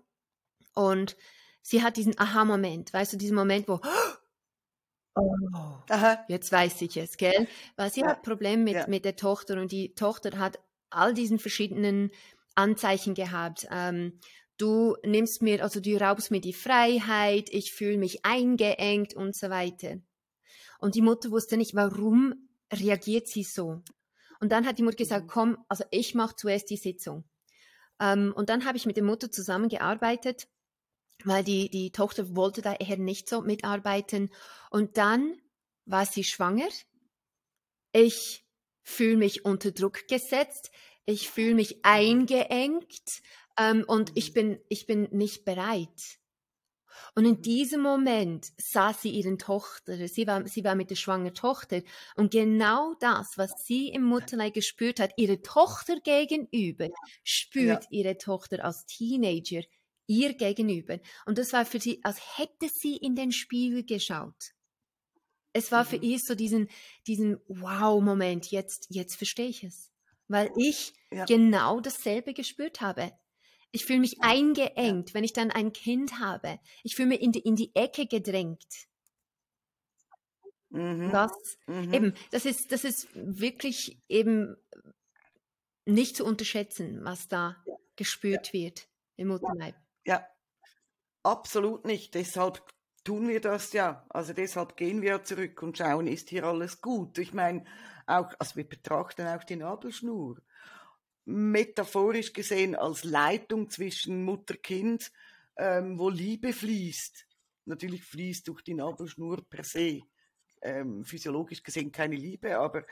und 0.74 1.18
sie 1.62 1.84
hat 1.84 1.98
diesen 1.98 2.18
Aha-Moment, 2.18 2.94
weißt 2.94 3.14
du, 3.14 3.18
diesen 3.18 3.36
Moment, 3.36 3.68
wo 3.68 3.80
oh, 5.16 5.36
Aha. 5.90 6.24
jetzt 6.28 6.52
weiß 6.52 6.82
ich 6.84 6.98
es, 6.98 7.18
gell? 7.18 7.48
Weil 7.76 7.92
sie 7.92 8.02
ja. 8.02 8.08
hat 8.08 8.24
Probleme 8.24 8.64
mit, 8.64 8.74
ja. 8.74 8.88
mit 8.88 9.06
der 9.06 9.16
Tochter 9.16 9.60
und 9.60 9.72
die 9.72 9.94
Tochter 9.94 10.38
hat 10.38 10.60
all 10.90 11.14
diesen 11.14 11.40
verschiedenen 11.40 12.12
Anzeichen 12.56 13.14
gehabt. 13.14 13.68
Ähm, 13.72 14.20
du 14.58 14.96
nimmst 15.04 15.42
mir, 15.42 15.64
also 15.64 15.80
du 15.80 15.96
raubst 15.98 16.32
mir 16.32 16.42
die 16.42 16.54
Freiheit, 16.54 17.50
ich 17.50 17.74
fühle 17.74 17.98
mich 17.98 18.26
eingeengt 18.26 19.16
und 19.16 19.36
so 19.36 19.50
weiter. 19.50 19.98
Und 20.80 20.96
die 20.96 21.02
Mutter 21.02 21.32
wusste 21.32 21.58
nicht, 21.58 21.76
warum 21.76 22.50
reagiert 22.72 23.28
sie 23.28 23.44
so. 23.44 23.82
Und 24.42 24.52
dann 24.52 24.66
hat 24.66 24.80
die 24.80 24.84
Mutter 24.84 24.98
gesagt, 24.98 25.28
mhm. 25.28 25.30
komm, 25.30 25.66
also 25.70 25.86
ich 25.92 26.16
mache 26.16 26.36
zuerst 26.36 26.70
die 26.70 26.78
Sitzung. 26.78 27.24
Ähm, 28.00 28.34
und 28.36 28.50
dann 28.50 28.66
habe 28.66 28.76
ich 28.76 28.86
mit 28.86 28.98
der 28.98 29.04
Mutter 29.04 29.32
zusammengearbeitet, 29.32 30.50
weil 31.24 31.44
die, 31.44 31.70
die 31.70 31.92
Tochter 31.92 32.36
wollte 32.36 32.64
da 32.64 32.74
eher 32.74 32.98
nicht 32.98 33.30
so 33.30 33.42
mitarbeiten. 33.42 34.32
Und 34.72 34.98
dann 34.98 35.38
war 35.86 36.06
sie 36.06 36.24
schwanger. 36.24 36.68
Ich 37.94 38.44
fühle 38.82 39.18
mich 39.18 39.46
unter 39.46 39.72
Druck 39.72 40.08
gesetzt. 40.08 40.72
Ich 41.06 41.30
fühle 41.30 41.56
mich 41.56 41.76
mhm. 41.76 41.82
eingeengt 41.84 43.22
ähm, 43.60 43.84
und 43.88 44.12
ich 44.16 44.30
mhm. 44.30 44.34
bin, 44.34 44.60
ich 44.70 44.88
bin 44.88 45.08
nicht 45.12 45.46
bereit. 45.46 46.20
Und 47.16 47.26
in 47.26 47.42
diesem 47.42 47.82
Moment 47.82 48.48
sah 48.58 48.94
sie 48.94 49.10
ihren 49.10 49.38
Tochter, 49.38 50.08
sie 50.08 50.28
war, 50.28 50.48
sie 50.48 50.64
war 50.64 50.76
mit 50.76 50.90
der 50.90 50.96
schwangeren 50.96 51.34
Tochter. 51.34 51.82
Und 52.16 52.32
genau 52.32 52.94
das, 53.00 53.38
was 53.38 53.52
sie 53.66 53.90
im 53.90 54.04
Mutterleib 54.04 54.54
gespürt 54.54 55.00
hat, 55.00 55.12
ihre 55.18 55.42
Tochter 55.42 56.00
gegenüber, 56.00 56.90
spürt 57.24 57.84
ja. 57.86 57.90
ihre 57.92 58.18
Tochter 58.18 58.64
als 58.64 58.86
Teenager 58.86 59.62
ihr 60.08 60.34
gegenüber. 60.34 61.00
Und 61.26 61.38
das 61.38 61.54
war 61.54 61.66
für 61.66 61.80
sie, 61.80 62.00
als 62.04 62.38
hätte 62.38 62.68
sie 62.68 62.98
in 62.98 63.16
den 63.16 63.32
Spiegel 63.32 63.86
geschaut. 63.86 64.54
Es 65.54 65.72
war 65.72 65.84
mhm. 65.84 65.88
für 65.88 65.96
ihr 65.98 66.20
so 66.20 66.36
diesen, 66.36 66.70
diesen 67.08 67.40
Wow-Moment, 67.48 68.52
jetzt, 68.52 68.88
jetzt 68.90 69.16
verstehe 69.16 69.48
ich 69.48 69.64
es. 69.64 69.92
Weil 70.28 70.50
ich 70.56 70.94
ja. 71.12 71.26
genau 71.26 71.82
dasselbe 71.82 72.34
gespürt 72.34 72.82
habe. 72.82 73.12
Ich 73.72 73.86
fühle 73.86 74.00
mich 74.00 74.22
eingeengt, 74.22 75.10
ja. 75.10 75.14
wenn 75.14 75.24
ich 75.24 75.34
dann 75.34 75.52
ein 75.52 75.74
Kind 75.74 76.20
habe. 76.20 76.60
Ich 76.84 76.96
fühle 76.96 77.10
mich 77.10 77.22
in 77.22 77.32
die, 77.32 77.40
in 77.40 77.56
die 77.56 77.74
Ecke 77.76 78.06
gedrängt. 78.06 78.88
Mhm. 80.70 81.12
Das, 81.12 81.32
mhm. 81.68 81.94
eben, 81.94 82.14
das 82.32 82.46
ist, 82.46 82.72
das 82.72 82.84
ist 82.84 83.08
wirklich 83.14 84.02
eben 84.08 84.56
nicht 85.86 86.16
zu 86.16 86.26
unterschätzen, 86.26 87.04
was 87.04 87.28
da 87.28 87.58
gespürt 87.96 88.48
ja. 88.48 88.54
wird 88.54 88.88
im 89.18 89.30
Mutterleib. 89.30 89.76
Ja, 90.06 90.26
absolut 91.24 91.86
nicht. 91.86 92.14
Deshalb 92.16 92.62
tun 93.04 93.28
wir 93.28 93.42
das 93.42 93.74
ja. 93.74 94.06
Also 94.10 94.34
deshalb 94.34 94.78
gehen 94.78 95.02
wir 95.02 95.24
zurück 95.24 95.62
und 95.64 95.78
schauen, 95.78 96.08
ist 96.08 96.30
hier 96.30 96.46
alles 96.46 96.82
gut. 96.82 97.18
Ich 97.18 97.34
meine, 97.34 97.66
auch, 98.08 98.32
also 98.40 98.56
wir 98.56 98.68
betrachten 98.68 99.28
auch 99.28 99.44
die 99.44 99.58
Nabelschnur. 99.58 100.42
Metaphorisch 101.26 102.34
gesehen 102.34 102.76
als 102.76 103.04
Leitung 103.04 103.70
zwischen 103.70 104.24
Mutter-Kind, 104.24 105.12
ähm, 105.58 106.00
wo 106.00 106.10
Liebe 106.10 106.54
fließt. 106.54 107.28
Natürlich 107.66 108.04
fließt 108.04 108.48
durch 108.48 108.62
die 108.64 108.74
Nabelschnur 108.74 109.48
per 109.50 109.64
se 109.64 110.02
ähm, 110.62 111.04
physiologisch 111.04 111.64
gesehen 111.64 111.92
keine 111.92 112.16
Liebe, 112.16 112.58
aber 112.58 112.84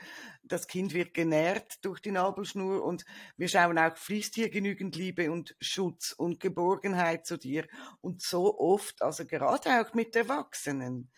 das 0.42 0.66
Kind 0.66 0.94
wird 0.94 1.14
genährt 1.14 1.84
durch 1.84 2.00
die 2.00 2.10
Nabelschnur 2.10 2.82
und 2.84 3.04
wir 3.36 3.48
schauen 3.48 3.78
auch, 3.78 3.96
fließt 3.96 4.34
hier 4.34 4.50
genügend 4.50 4.96
Liebe 4.96 5.30
und 5.30 5.56
Schutz 5.60 6.12
und 6.12 6.40
Geborgenheit 6.40 7.26
zu 7.26 7.36
dir. 7.36 7.66
Und 8.00 8.22
so 8.22 8.58
oft, 8.58 9.02
also 9.02 9.24
gerade 9.24 9.80
auch 9.80 9.94
mit 9.94 10.16
Erwachsenen, 10.16 11.10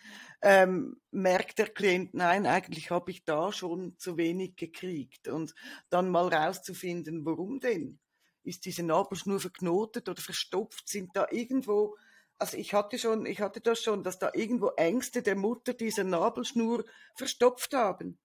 ähm, 0.43 1.01
merkt 1.11 1.59
der 1.59 1.69
Klient, 1.69 2.15
nein, 2.15 2.47
eigentlich 2.47 2.91
habe 2.91 3.11
ich 3.11 3.25
da 3.25 3.53
schon 3.53 3.97
zu 3.99 4.17
wenig 4.17 4.57
gekriegt. 4.57 5.29
Und 5.29 5.55
dann 5.89 6.11
mal 6.11 6.29
rauszufinden, 6.29 7.25
warum 7.25 7.61
denn? 7.61 7.99
Ist 8.45 8.65
diese 8.65 8.83
Nabelschnur 8.83 9.39
verknotet 9.39 10.09
oder 10.09 10.21
verstopft? 10.21 10.89
Sind 10.89 11.11
da 11.15 11.27
irgendwo 11.31 11.97
also 12.43 12.57
ich 12.57 12.75
hatte 12.75 12.99
schon, 12.99 13.25
ich 13.25 13.41
hatte 13.41 13.61
das 13.61 13.81
schon, 13.81 14.03
dass 14.03 14.19
da 14.19 14.33
irgendwo 14.35 14.71
Ängste 14.71 15.23
der 15.23 15.37
Mutter 15.37 15.75
diese 15.75 16.03
Nabelschnur 16.03 16.85
verstopft 17.15 17.73
haben. 17.73 18.19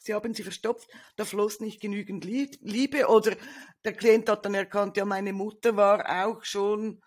Sie 0.00 0.12
haben 0.12 0.34
sie 0.34 0.42
verstopft, 0.42 0.86
da 1.16 1.24
floss 1.24 1.58
nicht 1.60 1.80
genügend 1.80 2.26
Liebe 2.26 3.06
oder 3.08 3.34
der 3.86 3.94
Klient 3.94 4.28
hat 4.28 4.44
dann 4.44 4.52
erkannt, 4.52 4.98
ja, 4.98 5.06
meine 5.06 5.32
Mutter 5.32 5.76
war 5.76 6.26
auch 6.26 6.44
schon, 6.44 7.02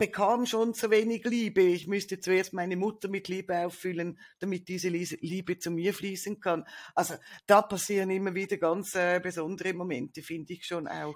bekam 0.00 0.44
schon 0.44 0.74
zu 0.74 0.90
wenig 0.90 1.24
Liebe. 1.24 1.62
Ich 1.62 1.86
müsste 1.86 2.18
zuerst 2.18 2.52
meine 2.52 2.76
Mutter 2.76 3.08
mit 3.08 3.28
Liebe 3.28 3.64
auffüllen, 3.64 4.18
damit 4.40 4.66
diese 4.66 4.88
Liebe 4.88 5.56
zu 5.60 5.70
mir 5.70 5.94
fließen 5.94 6.40
kann. 6.40 6.64
Also 6.96 7.14
da 7.46 7.62
passieren 7.62 8.10
immer 8.10 8.34
wieder 8.34 8.56
ganz 8.56 8.96
äh, 8.96 9.20
besondere 9.20 9.72
Momente, 9.72 10.20
finde 10.20 10.54
ich 10.54 10.66
schon 10.66 10.88
auch 10.88 11.14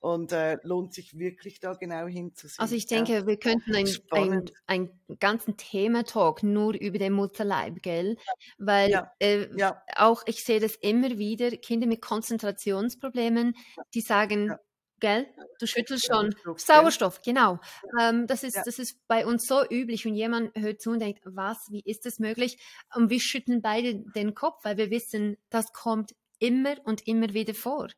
und 0.00 0.32
äh, 0.32 0.58
lohnt 0.62 0.94
sich 0.94 1.18
wirklich 1.18 1.60
da 1.60 1.74
genau 1.74 2.06
hinzusehen. 2.06 2.60
Also 2.60 2.74
ich 2.74 2.86
denke, 2.86 3.12
ja. 3.12 3.26
wir 3.26 3.36
könnten 3.36 3.74
einen 3.74 4.50
ein 4.66 4.90
ganzen 5.18 5.56
Thematalk 5.56 6.42
nur 6.42 6.74
über 6.74 6.98
den 6.98 7.12
Mutterleib, 7.12 7.82
gell? 7.82 8.16
Weil 8.58 8.90
ja. 8.90 9.12
Äh, 9.18 9.48
ja. 9.56 9.82
auch 9.96 10.22
ich 10.26 10.44
sehe 10.44 10.60
das 10.60 10.76
immer 10.76 11.18
wieder, 11.18 11.50
Kinder 11.50 11.86
mit 11.86 12.00
Konzentrationsproblemen, 12.00 13.54
die 13.94 14.00
sagen, 14.00 14.54
gell, 15.00 15.26
du 15.58 15.66
schüttelst 15.66 16.06
schon 16.06 16.32
Sauerstoff, 16.32 16.60
Sauerstoff 16.60 17.22
genau. 17.22 17.58
Ähm, 18.00 18.26
das, 18.26 18.44
ist, 18.44 18.56
das 18.56 18.78
ist 18.78 19.06
bei 19.08 19.26
uns 19.26 19.46
so 19.46 19.64
üblich 19.68 20.06
und 20.06 20.14
jemand 20.14 20.56
hört 20.56 20.80
zu 20.80 20.90
und 20.90 21.00
denkt, 21.00 21.20
was, 21.24 21.70
wie 21.70 21.82
ist 21.84 22.06
das 22.06 22.18
möglich? 22.18 22.58
Und 22.94 23.10
wir 23.10 23.20
schütteln 23.20 23.62
beide 23.62 23.96
den 24.14 24.34
Kopf, 24.34 24.64
weil 24.64 24.76
wir 24.76 24.90
wissen, 24.90 25.36
das 25.50 25.72
kommt 25.72 26.14
immer 26.38 26.76
und 26.84 27.06
immer 27.08 27.34
wieder 27.34 27.54
vor 27.54 27.88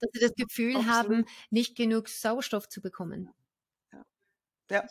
dass 0.00 0.10
sie 0.12 0.20
das 0.20 0.34
Gefühl 0.34 0.76
Absolut. 0.76 0.94
haben, 0.94 1.24
nicht 1.50 1.76
genug 1.76 2.08
Sauerstoff 2.08 2.68
zu 2.68 2.80
bekommen. 2.80 3.30
Ja, 3.92 4.04
ja 4.70 4.86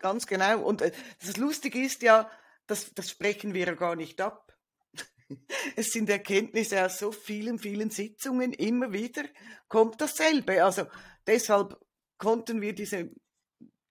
ganz 0.00 0.26
genau. 0.26 0.60
Und 0.60 0.82
äh, 0.82 0.92
das 1.20 1.36
Lustige 1.36 1.80
ist 1.82 2.02
ja, 2.02 2.30
das, 2.66 2.92
das 2.94 3.10
sprechen 3.10 3.54
wir 3.54 3.66
ja 3.66 3.74
gar 3.74 3.96
nicht 3.96 4.20
ab. 4.20 4.56
Es 5.76 5.92
sind 5.92 6.08
Erkenntnisse 6.08 6.84
aus 6.84 6.98
so 6.98 7.12
vielen, 7.12 7.58
vielen 7.58 7.90
Sitzungen, 7.90 8.54
immer 8.54 8.92
wieder 8.92 9.24
kommt 9.68 10.00
dasselbe. 10.00 10.64
Also 10.64 10.86
deshalb 11.26 11.78
konnten 12.16 12.62
wir 12.62 12.74
diese, 12.74 13.10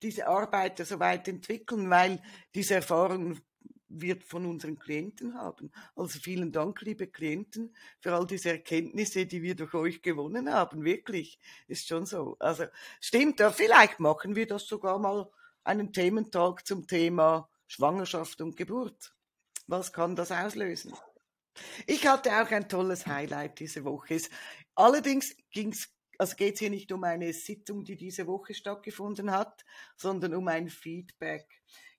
diese 0.01 0.27
Arbeit 0.27 0.79
so 0.79 0.99
weit 0.99 1.27
entwickeln, 1.27 1.89
weil 1.91 2.21
diese 2.55 2.75
Erfahrungen 2.75 3.39
wird 3.89 4.23
von 4.23 4.45
unseren 4.45 4.77
Klienten 4.77 5.35
haben. 5.35 5.71
Also 5.95 6.19
vielen 6.19 6.51
Dank, 6.51 6.81
liebe 6.81 7.07
Klienten, 7.07 7.75
für 7.99 8.13
all 8.13 8.27
diese 8.27 8.49
Erkenntnisse, 8.49 9.25
die 9.25 9.41
wir 9.41 9.55
durch 9.55 9.73
euch 9.73 10.01
gewonnen 10.01 10.51
haben. 10.51 10.83
Wirklich, 10.83 11.39
ist 11.67 11.87
schon 11.87 12.05
so. 12.05 12.35
Also 12.39 12.65
stimmt, 12.99 13.39
ja, 13.39 13.51
vielleicht 13.51 13.99
machen 13.99 14.35
wir 14.35 14.47
das 14.47 14.67
sogar 14.67 14.99
mal 14.99 15.29
einen 15.63 15.93
Thementag 15.93 16.65
zum 16.65 16.87
Thema 16.87 17.49
Schwangerschaft 17.67 18.41
und 18.41 18.55
Geburt. 18.57 19.13
Was 19.67 19.91
kann 19.91 20.15
das 20.15 20.31
auslösen? 20.31 20.93
Ich 21.85 22.07
hatte 22.07 22.31
auch 22.41 22.51
ein 22.51 22.69
tolles 22.69 23.07
Highlight 23.07 23.59
diese 23.59 23.83
Woche. 23.83 24.21
Allerdings 24.75 25.35
ging's 25.51 25.89
also 26.17 26.35
geht 26.35 26.55
es 26.55 26.59
hier 26.59 26.69
nicht 26.69 26.91
um 26.91 27.03
eine 27.03 27.31
Sitzung, 27.31 27.83
die 27.83 27.95
diese 27.95 28.25
Woche 28.25 28.53
stattgefunden 28.53 29.31
hat, 29.31 29.63
sondern 29.95 30.33
um 30.33 30.47
ein 30.47 30.69
Feedback. 30.69 31.45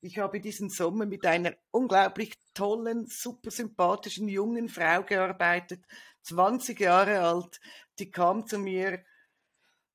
Ich 0.01 0.19
habe 0.19 0.41
diesen 0.41 0.71
Sommer 0.71 1.07
mit 1.07 1.27
einer 1.27 1.57
unglaublich 1.73 2.39
tollen, 2.55 3.07
super 3.07 3.51
sympathischen 3.51 4.29
jungen 4.29 4.69
Frau 4.69 5.03
gearbeitet, 5.03 5.85
20 6.23 6.79
Jahre 6.79 7.21
alt. 7.21 7.61
Die 7.99 8.11
kam 8.11 8.47
zu 8.47 8.59
mir 8.59 9.05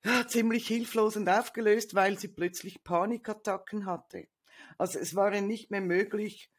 ja, 0.04 0.28
ziemlich 0.28 0.68
hilflos 0.68 1.16
und 1.16 1.30
aufgelöst, 1.30 1.96
weil 1.96 2.20
sie 2.20 2.28
plötzlich 2.28 2.84
Panikattacken 2.84 3.86
hatte. 3.86 4.28
Also 4.78 5.00
es 5.00 5.16
war 5.16 5.34
ihr 5.34 5.42
nicht 5.42 5.72
mehr 5.72 5.82
möglich, 5.82 6.52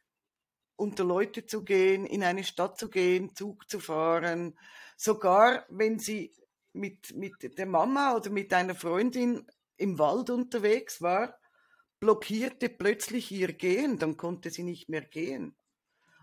unter 0.75 1.03
Leute 1.03 1.45
zu 1.45 1.63
gehen, 1.63 2.07
in 2.07 2.23
eine 2.23 2.43
Stadt 2.43 2.79
zu 2.79 2.89
gehen, 2.89 3.35
Zug 3.35 3.69
zu 3.69 3.79
fahren. 3.79 4.57
Sogar 4.97 5.65
wenn 5.69 5.99
sie 5.99 6.33
mit, 6.73 7.15
mit 7.15 7.57
der 7.57 7.67
Mama 7.67 8.15
oder 8.15 8.31
mit 8.31 8.51
einer 8.53 8.75
Freundin 8.75 9.45
im 9.77 9.99
Wald 9.99 10.31
unterwegs 10.31 11.01
war, 11.01 11.37
blockierte 12.05 12.69
plötzlich 12.69 13.31
ihr 13.31 13.51
Gehen, 13.51 13.97
dann 13.97 14.15
konnte 14.15 14.51
sie 14.51 14.61
nicht 14.61 14.89
mehr 14.89 15.01
gehen. 15.01 15.55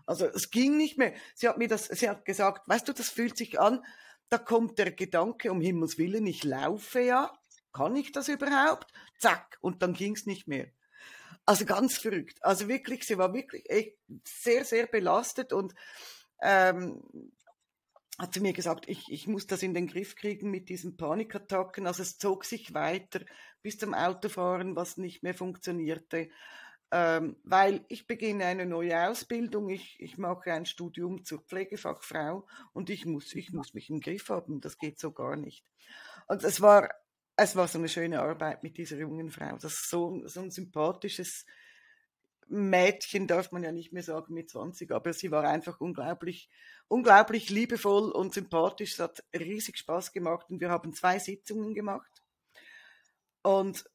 Also 0.05 0.25
es 0.27 0.49
ging 0.49 0.77
nicht 0.77 0.97
mehr. 0.97 1.13
Sie 1.35 1.45
hat 1.45 1.57
mir 1.57 1.67
das, 1.67 1.87
sie 1.87 2.07
hat 2.07 2.23
gesagt, 2.23 2.69
weißt 2.69 2.87
du, 2.87 2.93
das 2.93 3.09
fühlt 3.09 3.37
sich 3.37 3.59
an, 3.59 3.83
da 4.29 4.37
kommt 4.37 4.79
der 4.79 4.91
Gedanke, 4.91 5.51
um 5.51 5.59
Himmels 5.59 5.97
Willen, 5.97 6.25
ich 6.25 6.45
laufe 6.45 7.01
ja, 7.01 7.33
kann 7.73 7.97
ich 7.97 8.13
das 8.13 8.29
überhaupt? 8.29 8.93
Zack, 9.19 9.57
und 9.59 9.83
dann 9.83 9.93
ging 9.93 10.15
es 10.15 10.25
nicht 10.25 10.47
mehr. 10.47 10.71
Also 11.45 11.65
ganz 11.65 11.97
verrückt. 11.97 12.37
Also 12.43 12.69
wirklich, 12.69 13.03
sie 13.05 13.17
war 13.17 13.33
wirklich 13.33 13.69
echt 13.69 13.97
sehr, 14.25 14.63
sehr 14.63 14.87
belastet 14.87 15.51
und 15.51 15.73
ähm, 16.41 17.03
hat 18.19 18.33
sie 18.33 18.41
mir 18.41 18.53
gesagt, 18.53 18.87
ich, 18.87 19.11
ich 19.11 19.27
muss 19.27 19.47
das 19.47 19.63
in 19.63 19.73
den 19.73 19.87
Griff 19.87 20.15
kriegen 20.15 20.51
mit 20.51 20.69
diesen 20.69 20.97
Panikattacken. 20.97 21.87
Also 21.87 22.03
es 22.03 22.17
zog 22.17 22.45
sich 22.45 22.73
weiter 22.73 23.21
bis 23.61 23.77
zum 23.77 23.93
Autofahren, 23.93 24.75
was 24.75 24.97
nicht 24.97 25.23
mehr 25.23 25.33
funktionierte. 25.33 26.29
Ähm, 26.91 27.37
weil 27.43 27.83
ich 27.87 28.05
beginne 28.05 28.45
eine 28.45 28.67
neue 28.67 29.09
Ausbildung, 29.09 29.69
ich, 29.69 29.99
ich 29.99 30.19
mache 30.19 30.53
ein 30.53 30.67
Studium 30.67 31.25
zur 31.25 31.39
Pflegefachfrau 31.39 32.45
und 32.71 32.91
ich 32.91 33.07
muss, 33.07 33.33
ich 33.33 33.51
muss 33.51 33.73
mich 33.73 33.89
im 33.89 33.99
Griff 33.99 34.29
haben, 34.29 34.61
das 34.61 34.77
geht 34.77 34.99
so 34.99 35.11
gar 35.11 35.35
nicht. 35.35 35.65
Und 36.27 36.43
es 36.43 36.61
war, 36.61 36.89
es 37.35 37.55
war 37.55 37.67
so 37.67 37.79
eine 37.79 37.89
schöne 37.89 38.21
Arbeit 38.21 38.61
mit 38.61 38.77
dieser 38.77 38.97
jungen 38.97 39.31
Frau. 39.31 39.53
Das 39.53 39.73
ist 39.73 39.89
so, 39.89 40.21
so 40.27 40.41
ein 40.41 40.51
sympathisches 40.51 41.47
Mädchen, 42.47 43.27
darf 43.27 43.51
man 43.51 43.63
ja 43.63 43.71
nicht 43.71 43.93
mehr 43.93 44.03
sagen 44.03 44.33
mit 44.33 44.49
20, 44.49 44.91
aber 44.91 45.13
sie 45.13 45.31
war 45.31 45.43
einfach 45.43 45.79
unglaublich 45.79 46.49
unglaublich 46.87 47.49
liebevoll 47.49 48.11
und 48.11 48.33
sympathisch. 48.33 48.93
Es 48.93 48.99
hat 48.99 49.23
riesig 49.35 49.77
Spaß 49.77 50.11
gemacht 50.11 50.49
und 50.49 50.61
wir 50.61 50.69
haben 50.69 50.93
zwei 50.93 51.19
Sitzungen 51.19 51.73
gemacht. 51.73 52.11
Und 53.41 53.89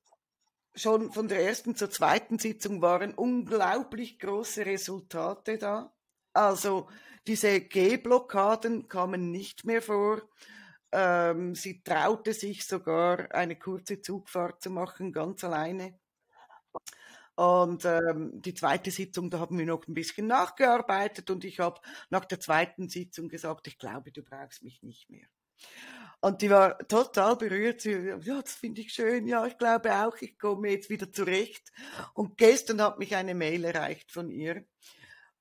schon 0.75 1.13
von 1.13 1.29
der 1.29 1.45
ersten 1.45 1.77
zur 1.77 1.91
zweiten 1.91 2.39
Sitzung 2.39 2.83
waren 2.83 3.15
unglaublich 3.15 4.19
große 4.19 4.67
Resultate 4.67 5.59
da. 5.59 5.93
Also 6.33 6.89
diese 7.27 7.61
G-Blockaden 7.61 8.89
kamen 8.89 9.31
nicht 9.31 9.65
mehr 9.65 9.83
vor. 9.83 10.23
Ähm, 10.91 11.55
sie 11.55 11.83
traute 11.83 12.33
sich 12.33 12.67
sogar 12.67 13.33
eine 13.33 13.57
kurze 13.57 14.01
Zugfahrt 14.01 14.63
zu 14.63 14.71
machen, 14.71 15.13
ganz 15.13 15.45
alleine. 15.45 15.99
Und 17.39 17.85
ähm, 17.85 18.33
die 18.43 18.53
zweite 18.53 18.91
Sitzung, 18.91 19.31
da 19.31 19.39
haben 19.39 19.57
wir 19.57 19.65
noch 19.65 19.87
ein 19.87 19.95
bisschen 19.95 20.27
nachgearbeitet 20.27 21.31
und 21.31 21.45
ich 21.45 21.61
habe 21.61 21.81
nach 22.11 22.25
der 22.25 22.41
zweiten 22.41 22.89
Sitzung 22.89 23.29
gesagt, 23.29 23.69
ich 23.69 23.79
glaube, 23.79 24.11
du 24.11 24.25
brauchst 24.25 24.65
mich 24.65 24.83
nicht 24.83 25.09
mehr. 25.09 25.29
Und 26.21 26.43
die 26.43 26.51
war 26.51 26.77
total 26.89 27.37
berührt. 27.37 27.81
Sie, 27.81 27.93
ja, 27.93 28.43
das 28.43 28.55
finde 28.55 28.81
ich 28.81 28.93
schön. 28.93 29.29
Ja, 29.29 29.47
ich 29.47 29.57
glaube 29.57 30.05
auch, 30.05 30.17
ich 30.17 30.37
komme 30.37 30.71
jetzt 30.71 30.91
wieder 30.91 31.13
zurecht. 31.13 31.71
Und 32.13 32.39
gestern 32.39 32.83
hat 32.83 32.99
mich 32.99 33.15
eine 33.15 33.37
Mail 33.37 33.65
erreicht 33.65 34.11
von 34.11 34.33
ihr, 34.33 34.65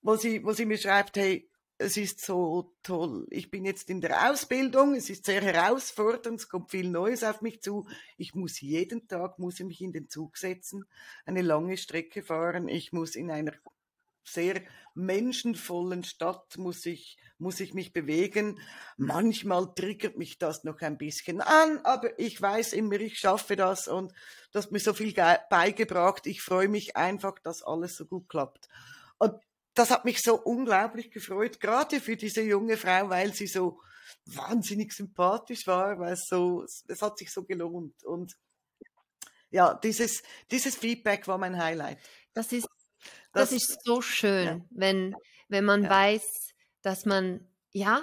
wo 0.03 0.17
sie, 0.17 0.43
wo 0.43 0.51
sie 0.51 0.67
mir 0.67 0.77
schreibt, 0.77 1.17
hey, 1.17 1.49
es 1.79 1.97
ist 1.97 2.25
so 2.25 2.73
toll. 2.81 3.27
Ich 3.29 3.51
bin 3.51 3.65
jetzt 3.65 3.89
in 3.89 4.01
der 4.01 4.31
Ausbildung, 4.31 4.95
es 4.95 5.09
ist 5.09 5.25
sehr 5.25 5.41
herausfordernd, 5.41 6.39
es 6.39 6.49
kommt 6.49 6.71
viel 6.71 6.89
Neues 6.89 7.23
auf 7.23 7.41
mich 7.41 7.61
zu. 7.61 7.87
Ich 8.17 8.33
muss 8.33 8.61
jeden 8.61 9.07
Tag, 9.07 9.37
muss 9.37 9.59
ich 9.59 9.65
mich 9.65 9.81
in 9.81 9.93
den 9.93 10.09
Zug 10.09 10.37
setzen, 10.37 10.85
eine 11.25 11.41
lange 11.41 11.77
Strecke 11.77 12.23
fahren. 12.23 12.67
Ich 12.67 12.93
muss 12.93 13.15
in 13.15 13.29
einer 13.29 13.53
sehr 14.23 14.61
menschenvollen 14.93 16.03
Stadt 16.03 16.57
muss 16.57 16.85
ich, 16.85 17.17
muss 17.37 17.59
ich 17.59 17.73
mich 17.73 17.93
bewegen. 17.93 18.59
Manchmal 18.97 19.73
triggert 19.73 20.17
mich 20.17 20.37
das 20.37 20.63
noch 20.63 20.81
ein 20.81 20.97
bisschen 20.97 21.39
an, 21.39 21.79
aber 21.83 22.19
ich 22.19 22.41
weiß 22.41 22.73
immer, 22.73 22.99
ich 22.99 23.19
schaffe 23.19 23.55
das 23.55 23.87
und 23.87 24.11
das 24.51 24.65
hat 24.65 24.71
mir 24.71 24.79
so 24.79 24.93
viel 24.93 25.13
beigebracht. 25.49 26.27
Ich 26.27 26.41
freue 26.41 26.67
mich 26.67 26.97
einfach, 26.97 27.39
dass 27.39 27.63
alles 27.63 27.95
so 27.95 28.05
gut 28.05 28.27
klappt. 28.27 28.67
Und 29.19 29.33
das 29.77 29.91
hat 29.91 30.05
mich 30.05 30.21
so 30.21 30.35
unglaublich 30.35 31.11
gefreut, 31.11 31.59
gerade 31.59 31.99
für 31.99 32.15
diese 32.15 32.41
junge 32.41 32.77
Frau, 32.77 33.09
weil 33.09 33.33
sie 33.33 33.47
so 33.47 33.79
wahnsinnig 34.25 34.93
sympathisch 34.93 35.67
war, 35.67 35.99
weil 35.99 36.13
es 36.13 36.27
so, 36.27 36.63
es 36.63 37.01
hat 37.01 37.17
sich 37.17 37.31
so 37.31 37.43
gelohnt. 37.43 38.03
Und 38.03 38.35
ja, 39.51 39.75
dieses, 39.75 40.23
dieses 40.49 40.75
Feedback 40.75 41.27
war 41.27 41.37
mein 41.37 41.61
Highlight. 41.61 41.99
Das 42.33 42.51
ist, 42.51 42.67
das, 43.33 43.49
das 43.49 43.51
ist 43.51 43.83
so 43.83 44.01
schön, 44.01 44.45
ja. 44.45 44.65
wenn, 44.71 45.15
wenn 45.47 45.63
man 45.63 45.83
ja. 45.83 45.89
weiß, 45.89 46.53
dass 46.81 47.05
man, 47.05 47.47
ja, 47.71 48.01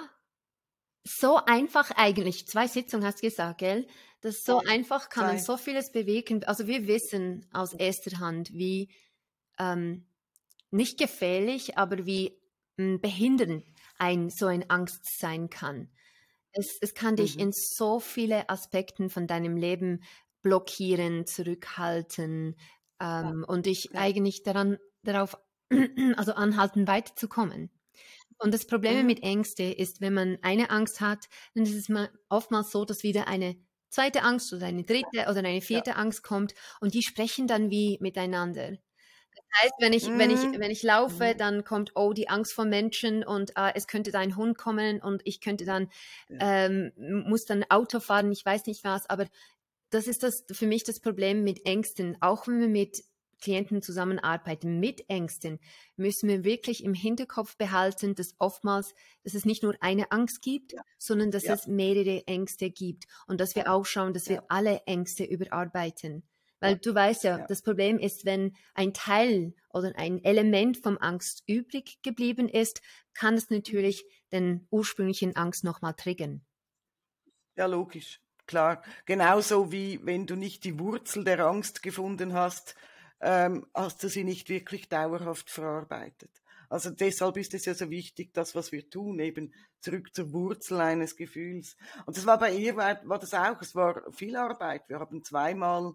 so 1.03 1.37
einfach 1.45 1.91
eigentlich, 1.91 2.47
zwei 2.47 2.67
Sitzungen 2.67 3.05
hast 3.05 3.21
du 3.21 3.27
gesagt, 3.27 3.59
gell? 3.59 3.85
Das 4.21 4.43
so 4.43 4.61
ja. 4.63 4.71
einfach 4.71 5.09
kann 5.09 5.27
man 5.27 5.39
so 5.39 5.55
vieles 5.55 5.91
bewegen. 5.91 6.43
Also 6.45 6.65
wir 6.65 6.87
wissen 6.87 7.47
aus 7.53 7.73
erster 7.73 8.17
Hand, 8.19 8.51
wie 8.53 8.91
ähm, 9.59 10.07
nicht 10.75 10.99
gefährlich, 10.99 11.77
aber 11.77 12.05
wie 12.05 12.37
hm, 12.77 12.99
behindernd 13.01 13.65
ein, 13.97 14.29
so 14.29 14.47
ein 14.47 14.69
Angst 14.69 15.19
sein 15.19 15.49
kann. 15.49 15.89
Es, 16.51 16.77
es 16.81 16.93
kann 16.93 17.15
dich 17.15 17.35
mhm. 17.35 17.41
in 17.41 17.51
so 17.51 17.99
viele 17.99 18.49
Aspekten 18.49 19.09
von 19.09 19.27
deinem 19.27 19.57
Leben 19.57 20.03
blockieren, 20.41 21.25
zurückhalten 21.25 22.55
ähm, 22.99 23.41
ja. 23.41 23.45
und 23.47 23.65
dich 23.65 23.89
ja. 23.91 23.99
eigentlich 23.99 24.43
daran, 24.43 24.77
darauf 25.03 25.37
also 26.17 26.33
anhalten, 26.33 26.87
weiterzukommen. 26.87 27.71
Und 28.37 28.53
das 28.53 28.67
Problem 28.67 29.01
mhm. 29.01 29.05
mit 29.05 29.23
Ängste 29.23 29.63
ist, 29.63 30.01
wenn 30.01 30.13
man 30.13 30.37
eine 30.41 30.69
Angst 30.69 31.01
hat, 31.01 31.27
dann 31.53 31.63
ist 31.63 31.73
es 31.75 31.89
mal 31.89 32.09
oftmals 32.29 32.71
so, 32.71 32.85
dass 32.85 33.03
wieder 33.03 33.27
eine 33.27 33.55
zweite 33.89 34.23
Angst 34.23 34.51
oder 34.53 34.65
eine 34.65 34.83
dritte 34.83 35.29
oder 35.29 35.39
eine 35.39 35.61
vierte 35.61 35.91
ja. 35.91 35.95
Angst 35.95 36.21
kommt 36.21 36.53
und 36.81 36.93
die 36.93 37.01
sprechen 37.01 37.47
dann 37.47 37.69
wie 37.69 37.97
miteinander 38.01 38.77
heißt, 39.61 39.73
wenn 39.79 39.93
ich, 39.93 40.09
mhm. 40.09 40.19
wenn 40.19 40.29
ich, 40.31 40.59
wenn 40.59 40.71
ich 40.71 40.83
laufe, 40.83 41.33
mhm. 41.33 41.37
dann 41.37 41.63
kommt, 41.63 41.91
oh, 41.95 42.13
die 42.13 42.29
Angst 42.29 42.53
vor 42.53 42.65
Menschen 42.65 43.23
und 43.23 43.51
äh, 43.57 43.71
es 43.75 43.87
könnte 43.87 44.11
dein 44.11 44.35
Hund 44.35 44.57
kommen 44.57 45.01
und 45.01 45.21
ich 45.25 45.41
könnte 45.41 45.65
dann, 45.65 45.89
ähm, 46.39 46.91
muss 46.97 47.45
dann 47.45 47.65
Auto 47.69 47.99
fahren, 47.99 48.31
ich 48.31 48.45
weiß 48.45 48.65
nicht 48.67 48.83
was, 48.83 49.09
aber 49.09 49.27
das 49.89 50.07
ist 50.07 50.23
das 50.23 50.45
für 50.51 50.67
mich 50.67 50.83
das 50.83 50.99
Problem 50.99 51.43
mit 51.43 51.65
Ängsten. 51.65 52.17
Auch 52.19 52.47
wenn 52.47 52.59
wir 52.59 52.67
mit 52.67 53.03
Klienten 53.41 53.81
zusammenarbeiten 53.81 54.79
mit 54.79 55.09
Ängsten, 55.09 55.59
müssen 55.97 56.27
wir 56.27 56.43
wirklich 56.43 56.83
im 56.83 56.93
Hinterkopf 56.93 57.57
behalten, 57.57 58.15
dass 58.15 58.35
oftmals, 58.39 58.95
dass 59.23 59.33
es 59.33 59.45
nicht 59.45 59.63
nur 59.63 59.75
eine 59.81 60.11
Angst 60.11 60.41
gibt, 60.41 60.73
ja. 60.73 60.81
sondern 60.97 61.31
dass 61.31 61.43
ja. 61.43 61.53
es 61.53 61.67
mehrere 61.67 62.25
Ängste 62.27 62.71
gibt 62.71 63.05
und 63.27 63.39
dass 63.39 63.55
wir 63.55 63.71
auch 63.71 63.85
schauen, 63.85 64.13
dass 64.13 64.29
wir 64.29 64.43
alle 64.49 64.81
Ängste 64.85 65.23
überarbeiten. 65.23 66.23
Weil 66.65 66.77
du 66.77 66.95
weißt 66.95 67.23
ja, 67.23 67.39
ja, 67.39 67.47
das 67.47 67.61
Problem 67.61 67.99
ist, 67.99 68.25
wenn 68.25 68.55
ein 68.73 68.93
Teil 68.93 69.53
oder 69.69 69.93
ein 69.95 70.23
Element 70.23 70.77
vom 70.77 70.97
Angst 70.99 71.43
übrig 71.47 71.99
geblieben 72.01 72.49
ist, 72.49 72.81
kann 73.13 73.35
es 73.35 73.49
natürlich 73.49 74.05
den 74.31 74.67
ursprünglichen 74.71 75.35
Angst 75.35 75.63
nochmal 75.63 75.93
triggern. 75.93 76.45
Ja, 77.55 77.67
logisch, 77.67 78.21
klar. 78.47 78.83
Genauso 79.05 79.71
wie 79.71 79.99
wenn 80.03 80.25
du 80.25 80.35
nicht 80.35 80.63
die 80.63 80.79
Wurzel 80.79 81.23
der 81.23 81.39
Angst 81.45 81.83
gefunden 81.83 82.33
hast, 82.33 82.75
ähm, 83.21 83.65
hast 83.73 84.03
du 84.03 84.09
sie 84.09 84.23
nicht 84.23 84.49
wirklich 84.49 84.89
dauerhaft 84.89 85.49
verarbeitet. 85.49 86.31
Also 86.69 86.89
deshalb 86.89 87.37
ist 87.37 87.53
es 87.53 87.65
ja 87.65 87.73
so 87.73 87.89
wichtig, 87.89 88.33
das, 88.33 88.55
was 88.55 88.71
wir 88.71 88.89
tun, 88.89 89.19
eben 89.19 89.53
zurück 89.79 90.13
zur 90.13 90.33
Wurzel 90.33 90.81
eines 90.81 91.15
Gefühls. 91.15 91.77
Und 92.05 92.17
das 92.17 92.25
war 92.25 92.39
bei 92.39 92.53
ihr, 92.53 92.75
war, 92.75 92.99
war 93.07 93.19
das 93.19 93.33
auch, 93.33 93.61
es 93.61 93.75
war 93.75 94.11
viel 94.11 94.35
Arbeit. 94.35 94.89
Wir 94.89 94.99
haben 94.99 95.23
zweimal 95.23 95.93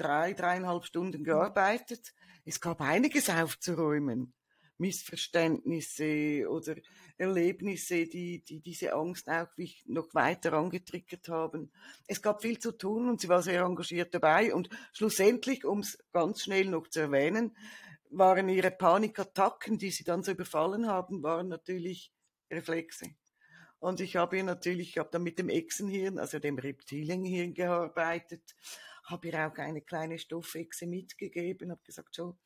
drei, 0.00 0.32
dreieinhalb 0.32 0.84
Stunden 0.84 1.22
gearbeitet. 1.22 2.14
Es 2.44 2.60
gab 2.60 2.80
einiges 2.80 3.28
aufzuräumen. 3.28 4.32
Missverständnisse 4.78 6.48
oder 6.48 6.74
Erlebnisse, 7.18 8.06
die, 8.06 8.42
die 8.42 8.60
diese 8.60 8.94
Angst 8.94 9.28
auch 9.28 9.48
noch 9.84 10.14
weiter 10.14 10.54
angetriggert 10.54 11.28
haben. 11.28 11.70
Es 12.06 12.22
gab 12.22 12.40
viel 12.40 12.58
zu 12.58 12.72
tun 12.72 13.10
und 13.10 13.20
sie 13.20 13.28
war 13.28 13.42
sehr 13.42 13.60
engagiert 13.60 14.14
dabei 14.14 14.54
und 14.54 14.70
schlussendlich, 14.92 15.66
um 15.66 15.80
es 15.80 15.98
ganz 16.12 16.42
schnell 16.42 16.64
noch 16.64 16.88
zu 16.88 17.00
erwähnen, 17.00 17.54
waren 18.08 18.48
ihre 18.48 18.70
Panikattacken, 18.70 19.76
die 19.76 19.90
sie 19.90 20.04
dann 20.04 20.22
so 20.22 20.32
überfallen 20.32 20.86
haben, 20.86 21.22
waren 21.22 21.48
natürlich 21.48 22.10
Reflexe. 22.50 23.14
Und 23.80 24.00
ich 24.00 24.16
habe 24.16 24.36
ihr 24.36 24.44
natürlich, 24.44 24.90
ich 24.90 24.98
habe 24.98 25.08
dann 25.10 25.22
mit 25.22 25.38
dem 25.38 25.48
Echsenhirn, 25.48 26.18
also 26.18 26.38
dem 26.38 26.58
Reptilienhirn 26.58 27.54
gearbeitet 27.54 28.54
habe 29.10 29.28
ihr 29.28 29.46
auch 29.46 29.56
eine 29.58 29.82
kleine 29.82 30.18
Stoffechse 30.18 30.86
mitgegeben, 30.86 31.70
habe 31.70 31.82
gesagt, 31.84 32.14
so, 32.14 32.36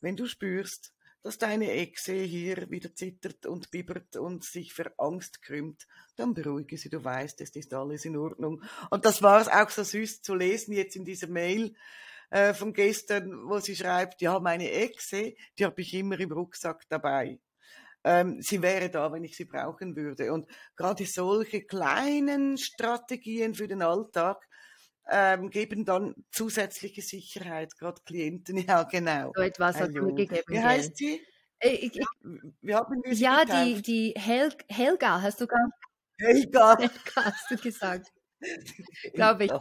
wenn 0.00 0.16
du 0.16 0.26
spürst, 0.26 0.94
dass 1.22 1.38
deine 1.38 1.70
Echse 1.72 2.14
hier 2.14 2.70
wieder 2.70 2.94
zittert 2.94 3.44
und 3.44 3.70
bibbert 3.70 4.16
und 4.16 4.44
sich 4.44 4.72
für 4.72 4.92
Angst 4.98 5.42
krümmt, 5.42 5.86
dann 6.16 6.32
beruhige 6.32 6.78
sie, 6.78 6.88
du 6.88 7.02
weißt, 7.02 7.40
es 7.42 7.50
ist 7.56 7.74
alles 7.74 8.06
in 8.06 8.16
Ordnung. 8.16 8.62
Und 8.90 9.04
das 9.04 9.22
war 9.22 9.40
es 9.40 9.48
auch 9.48 9.68
so 9.68 9.84
süß 9.84 10.22
zu 10.22 10.34
lesen 10.34 10.72
jetzt 10.72 10.96
in 10.96 11.04
dieser 11.04 11.26
Mail 11.26 11.74
äh, 12.30 12.54
von 12.54 12.72
gestern, 12.72 13.48
wo 13.48 13.58
sie 13.58 13.76
schreibt, 13.76 14.22
ja, 14.22 14.38
meine 14.40 14.70
Echse, 14.70 15.34
die 15.58 15.64
habe 15.66 15.82
ich 15.82 15.92
immer 15.92 16.18
im 16.18 16.32
Rucksack 16.32 16.88
dabei. 16.88 17.38
Ähm, 18.04 18.40
sie 18.40 18.62
wäre 18.62 18.90
da, 18.90 19.12
wenn 19.12 19.24
ich 19.24 19.36
sie 19.36 19.44
brauchen 19.44 19.94
würde. 19.96 20.32
Und 20.32 20.46
gerade 20.76 21.04
solche 21.06 21.62
kleinen 21.62 22.56
Strategien 22.56 23.54
für 23.54 23.68
den 23.68 23.82
Alltag, 23.82 24.46
ähm, 25.10 25.50
geben 25.50 25.84
dann 25.84 26.14
zusätzliche 26.30 27.02
Sicherheit, 27.02 27.76
gerade 27.76 28.00
Klienten, 28.04 28.56
ja 28.68 28.84
genau. 28.84 29.32
So 29.34 29.42
etwas 29.42 29.76
hat 29.76 29.90
mir 29.90 30.14
gegeben. 30.14 30.42
Wie 30.46 30.60
heißt 30.60 30.96
sie? 30.96 31.20
Äh, 31.58 31.70
ich, 31.70 31.96
ich, 31.96 32.06
wir 32.62 32.76
haben 32.76 33.02
ja, 33.06 33.44
die, 33.44 33.82
die 33.82 34.14
Hel 34.16 34.50
Helga, 34.68 35.20
hast 35.20 35.40
du 35.40 35.46
gesagt? 35.46 35.72
Helga. 36.18 36.78
Helga 36.78 37.24
hast 37.24 37.50
du 37.50 37.56
gesagt. 37.56 38.12
Glaube 39.14 39.46
ich. 39.46 39.52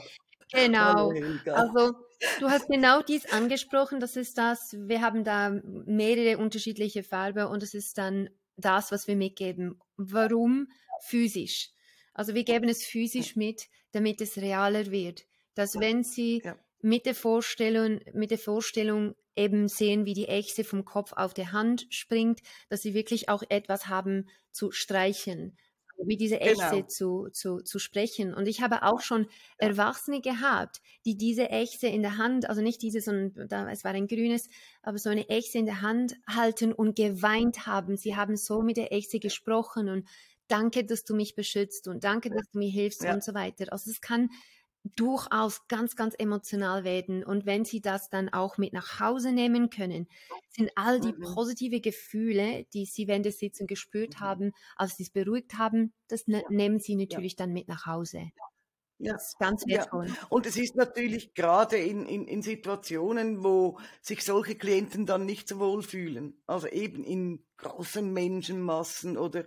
Genau. 0.51 1.12
Also 1.45 1.93
du 2.39 2.49
hast 2.49 2.67
genau 2.67 3.01
dies 3.01 3.31
angesprochen, 3.31 3.99
das 3.99 4.15
ist 4.15 4.38
das, 4.38 4.75
wir 4.79 5.01
haben 5.01 5.23
da 5.23 5.51
mehrere 5.63 6.38
unterschiedliche 6.38 7.03
Farben 7.03 7.45
und 7.45 7.63
es 7.63 7.73
ist 7.73 7.97
dann 7.97 8.29
das, 8.57 8.91
was 8.91 9.07
wir 9.07 9.15
mitgeben. 9.15 9.79
Warum? 9.95 10.67
Physisch. 11.01 11.69
Also 12.13 12.33
wir 12.33 12.43
geben 12.43 12.67
es 12.67 12.83
physisch 12.83 13.35
mit, 13.35 13.67
damit 13.91 14.21
es 14.21 14.38
realer 14.38 14.91
wird 14.91 15.25
dass 15.59 15.77
wenn 15.77 16.03
sie 16.03 16.41
ja. 16.43 16.57
mit 16.81 17.05
der 17.05 17.13
Vorstellung, 17.13 17.99
mit 18.13 18.31
der 18.31 18.39
Vorstellung 18.39 19.15
eben 19.35 19.67
sehen, 19.67 20.05
wie 20.05 20.13
die 20.13 20.29
Echse 20.29 20.63
vom 20.63 20.85
Kopf 20.85 21.12
auf 21.13 21.33
die 21.33 21.47
Hand 21.47 21.85
springt, 21.89 22.39
dass 22.69 22.81
sie 22.81 22.93
wirklich 22.93 23.27
auch 23.27 23.43
etwas 23.49 23.88
haben 23.88 24.29
zu 24.51 24.71
streichen, 24.71 25.57
wie 26.05 26.17
diese 26.17 26.39
Echse 26.41 26.69
genau. 26.69 26.88
zu, 26.88 27.29
zu, 27.31 27.59
zu 27.62 27.79
sprechen. 27.79 28.33
Und 28.33 28.47
ich 28.47 28.62
habe 28.62 28.83
auch 28.83 29.01
schon 29.01 29.23
ja. 29.23 29.67
Erwachsene 29.67 30.21
gehabt, 30.21 30.81
die 31.05 31.17
diese 31.17 31.49
Echse 31.49 31.88
in 31.88 32.01
der 32.01 32.17
Hand, 32.17 32.49
also 32.49 32.62
nicht 32.62 32.81
diese, 32.81 33.01
sondern 33.01 33.67
es 33.69 33.83
war 33.83 33.91
ein 33.91 34.07
grünes, 34.07 34.49
aber 34.81 34.97
so 34.97 35.09
eine 35.09 35.29
Echse 35.29 35.57
in 35.57 35.65
der 35.65 35.81
Hand 35.81 36.15
halten 36.27 36.73
und 36.73 36.95
geweint 36.95 37.65
haben. 37.65 37.97
Sie 37.97 38.15
haben 38.15 38.38
so 38.38 38.62
mit 38.62 38.77
der 38.77 38.93
Echse 38.93 39.19
gesprochen 39.19 39.89
und 39.89 40.07
danke, 40.47 40.83
dass 40.83 41.03
du 41.03 41.15
mich 41.15 41.35
beschützt 41.35 41.88
und 41.88 42.03
danke, 42.03 42.29
dass 42.29 42.49
du 42.51 42.57
mir 42.57 42.71
hilfst 42.71 43.03
ja. 43.03 43.13
und 43.13 43.23
so 43.23 43.33
weiter. 43.33 43.71
Also 43.71 43.91
es 43.91 44.01
kann 44.01 44.29
durchaus 44.83 45.67
ganz, 45.67 45.95
ganz 45.95 46.15
emotional 46.17 46.83
werden. 46.83 47.23
Und 47.23 47.45
wenn 47.45 47.65
sie 47.65 47.81
das 47.81 48.09
dann 48.09 48.29
auch 48.29 48.57
mit 48.57 48.73
nach 48.73 48.99
Hause 48.99 49.31
nehmen 49.31 49.69
können, 49.69 50.07
sind 50.49 50.71
all 50.75 50.99
die 50.99 51.13
mhm. 51.13 51.21
positive 51.21 51.81
Gefühle, 51.81 52.65
die 52.73 52.85
sie 52.85 53.07
während 53.07 53.25
der 53.25 53.33
Sitzung 53.33 53.67
gespürt 53.67 54.15
mhm. 54.15 54.19
haben, 54.19 54.51
als 54.75 54.97
sie 54.97 55.03
es 55.03 55.09
beruhigt 55.09 55.57
haben, 55.57 55.93
das 56.07 56.27
ne 56.27 56.43
nehmen 56.49 56.79
sie 56.79 56.95
natürlich 56.95 57.33
ja. 57.33 57.45
dann 57.45 57.53
mit 57.53 57.67
nach 57.67 57.85
Hause. 57.85 58.31
Ja, 59.01 59.13
das 59.13 59.29
ist 59.29 59.39
ganz 59.39 59.65
wertvoll. 59.65 60.07
Ja. 60.07 60.13
Und 60.27 60.45
es 60.45 60.57
ist 60.57 60.75
natürlich 60.75 61.33
gerade 61.33 61.77
in, 61.77 62.05
in, 62.05 62.27
in 62.27 62.41
Situationen, 62.41 63.45
wo 63.45 63.79
sich 64.01 64.25
solche 64.25 64.55
Klienten 64.55 65.05
dann 65.05 65.25
nicht 65.25 65.47
so 65.47 65.59
wohl 65.59 65.83
fühlen, 65.83 66.41
also 66.47 66.67
eben 66.67 67.05
in 67.05 67.45
großen 67.57 68.11
Menschenmassen 68.11 69.17
oder 69.17 69.45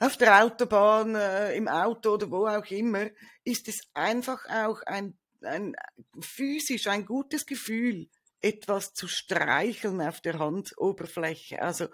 auf 0.00 0.16
der 0.16 0.42
Autobahn, 0.42 1.14
äh, 1.14 1.54
im 1.54 1.68
Auto 1.68 2.14
oder 2.14 2.30
wo 2.30 2.46
auch 2.46 2.66
immer, 2.70 3.06
ist 3.44 3.68
es 3.68 3.82
einfach 3.94 4.44
auch 4.48 4.82
ein, 4.86 5.16
ein 5.42 5.76
physisch 6.20 6.86
ein 6.86 7.04
gutes 7.04 7.46
Gefühl, 7.46 8.08
etwas 8.40 8.94
zu 8.94 9.06
streicheln 9.06 10.00
auf 10.00 10.22
der 10.22 10.38
Handoberfläche. 10.38 11.60
Also 11.60 11.88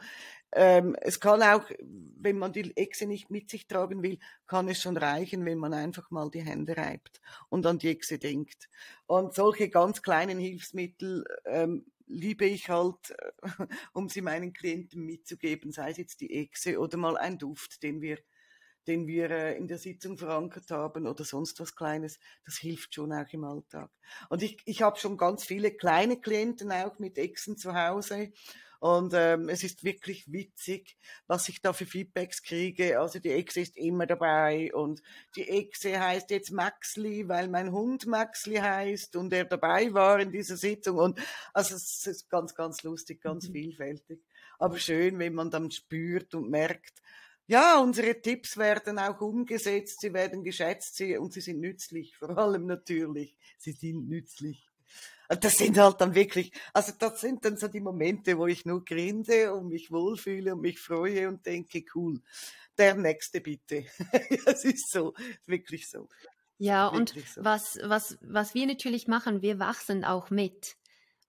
ähm, 0.52 0.96
es 1.00 1.18
kann 1.18 1.42
auch, 1.42 1.68
wenn 1.80 2.38
man 2.38 2.52
die 2.52 2.76
Echse 2.76 3.06
nicht 3.06 3.28
mit 3.30 3.50
sich 3.50 3.66
tragen 3.66 4.04
will, 4.04 4.18
kann 4.46 4.68
es 4.68 4.80
schon 4.80 4.96
reichen, 4.96 5.44
wenn 5.44 5.58
man 5.58 5.74
einfach 5.74 6.10
mal 6.12 6.30
die 6.30 6.44
Hände 6.44 6.76
reibt 6.76 7.20
und 7.48 7.66
an 7.66 7.78
die 7.78 7.88
Echse 7.88 8.18
denkt. 8.18 8.68
Und 9.06 9.34
solche 9.34 9.68
ganz 9.68 10.02
kleinen 10.02 10.38
Hilfsmittel 10.38 11.24
ähm, 11.44 11.86
liebe 12.06 12.46
ich 12.46 12.68
halt, 12.68 13.10
äh, 13.10 13.32
um 13.92 14.08
sie 14.08 14.22
meinen 14.22 14.52
Klienten 14.52 15.04
mitzugeben, 15.04 15.72
sei 15.72 15.90
es 15.90 15.96
jetzt 15.98 16.20
die 16.20 16.32
Echse 16.34 16.78
oder 16.78 16.96
mal 16.96 17.16
ein 17.16 17.38
Duft, 17.38 17.82
den 17.82 18.00
wir 18.00 18.18
den 18.86 19.06
wir 19.06 19.30
äh, 19.30 19.56
in 19.56 19.66
der 19.66 19.78
Sitzung 19.78 20.16
verankert 20.16 20.70
haben 20.70 21.06
oder 21.06 21.24
sonst 21.24 21.60
was 21.60 21.74
Kleines, 21.74 22.18
das 22.44 22.56
hilft 22.56 22.94
schon 22.94 23.12
auch 23.12 23.28
im 23.32 23.44
Alltag. 23.44 23.90
Und 24.28 24.42
ich, 24.42 24.62
ich 24.64 24.82
habe 24.82 24.98
schon 24.98 25.16
ganz 25.16 25.44
viele 25.44 25.72
kleine 25.72 26.20
Klienten 26.20 26.70
auch 26.72 26.98
mit 26.98 27.18
Echsen 27.18 27.56
zu 27.56 27.74
Hause. 27.74 28.32
Und 28.80 29.12
ähm, 29.14 29.48
es 29.48 29.64
ist 29.64 29.84
wirklich 29.84 30.30
witzig, 30.30 30.96
was 31.26 31.48
ich 31.48 31.62
da 31.62 31.72
für 31.72 31.86
Feedbacks 31.86 32.42
kriege. 32.42 33.00
Also 33.00 33.18
die 33.18 33.30
Echse 33.30 33.60
ist 33.60 33.76
immer 33.76 34.06
dabei 34.06 34.72
und 34.74 35.02
die 35.34 35.48
Echse 35.48 35.98
heißt 35.98 36.30
jetzt 36.30 36.50
Maxli, 36.50 37.28
weil 37.28 37.48
mein 37.48 37.72
Hund 37.72 38.06
Maxli 38.06 38.56
heißt 38.56 39.16
und 39.16 39.32
er 39.32 39.44
dabei 39.44 39.92
war 39.92 40.20
in 40.20 40.32
dieser 40.32 40.56
Sitzung. 40.56 40.98
Und 40.98 41.18
also 41.52 41.74
es 41.74 42.06
ist 42.06 42.30
ganz, 42.30 42.54
ganz 42.54 42.82
lustig, 42.82 43.20
ganz 43.20 43.48
mhm. 43.48 43.52
vielfältig. 43.52 44.20
Aber 44.58 44.78
schön, 44.78 45.18
wenn 45.18 45.34
man 45.34 45.50
dann 45.50 45.70
spürt 45.70 46.34
und 46.34 46.50
merkt, 46.50 47.02
ja, 47.48 47.78
unsere 47.78 48.20
Tipps 48.20 48.56
werden 48.56 48.98
auch 48.98 49.20
umgesetzt, 49.20 50.00
sie 50.00 50.12
werden 50.12 50.42
geschätzt 50.42 50.96
sie, 50.96 51.16
und 51.16 51.32
sie 51.32 51.40
sind 51.40 51.60
nützlich, 51.60 52.16
vor 52.18 52.36
allem 52.36 52.66
natürlich, 52.66 53.36
sie 53.58 53.72
sind 53.72 54.08
nützlich. 54.08 54.68
Das 55.28 55.56
sind 55.56 55.78
halt 55.78 56.00
dann 56.00 56.14
wirklich, 56.14 56.52
also 56.72 56.92
das 56.98 57.20
sind 57.20 57.44
dann 57.44 57.56
so 57.56 57.68
die 57.68 57.80
Momente, 57.80 58.38
wo 58.38 58.46
ich 58.46 58.64
nur 58.64 58.84
grinse 58.84 59.52
und 59.52 59.68
mich 59.68 59.90
wohlfühle 59.90 60.54
und 60.54 60.60
mich 60.60 60.78
freue 60.78 61.28
und 61.28 61.44
denke, 61.44 61.84
cool, 61.94 62.20
der 62.78 62.94
nächste 62.94 63.40
bitte. 63.40 63.84
Es 64.46 64.64
ist 64.64 64.90
so, 64.90 65.14
wirklich 65.46 65.88
so. 65.88 66.08
Ja, 66.58 66.92
wirklich 66.92 67.24
und 67.26 67.34
so. 67.34 67.44
was, 67.44 67.78
was, 67.82 68.18
was 68.20 68.54
wir 68.54 68.66
natürlich 68.66 69.08
machen, 69.08 69.42
wir 69.42 69.58
wachsen 69.58 70.04
auch 70.04 70.30
mit. 70.30 70.76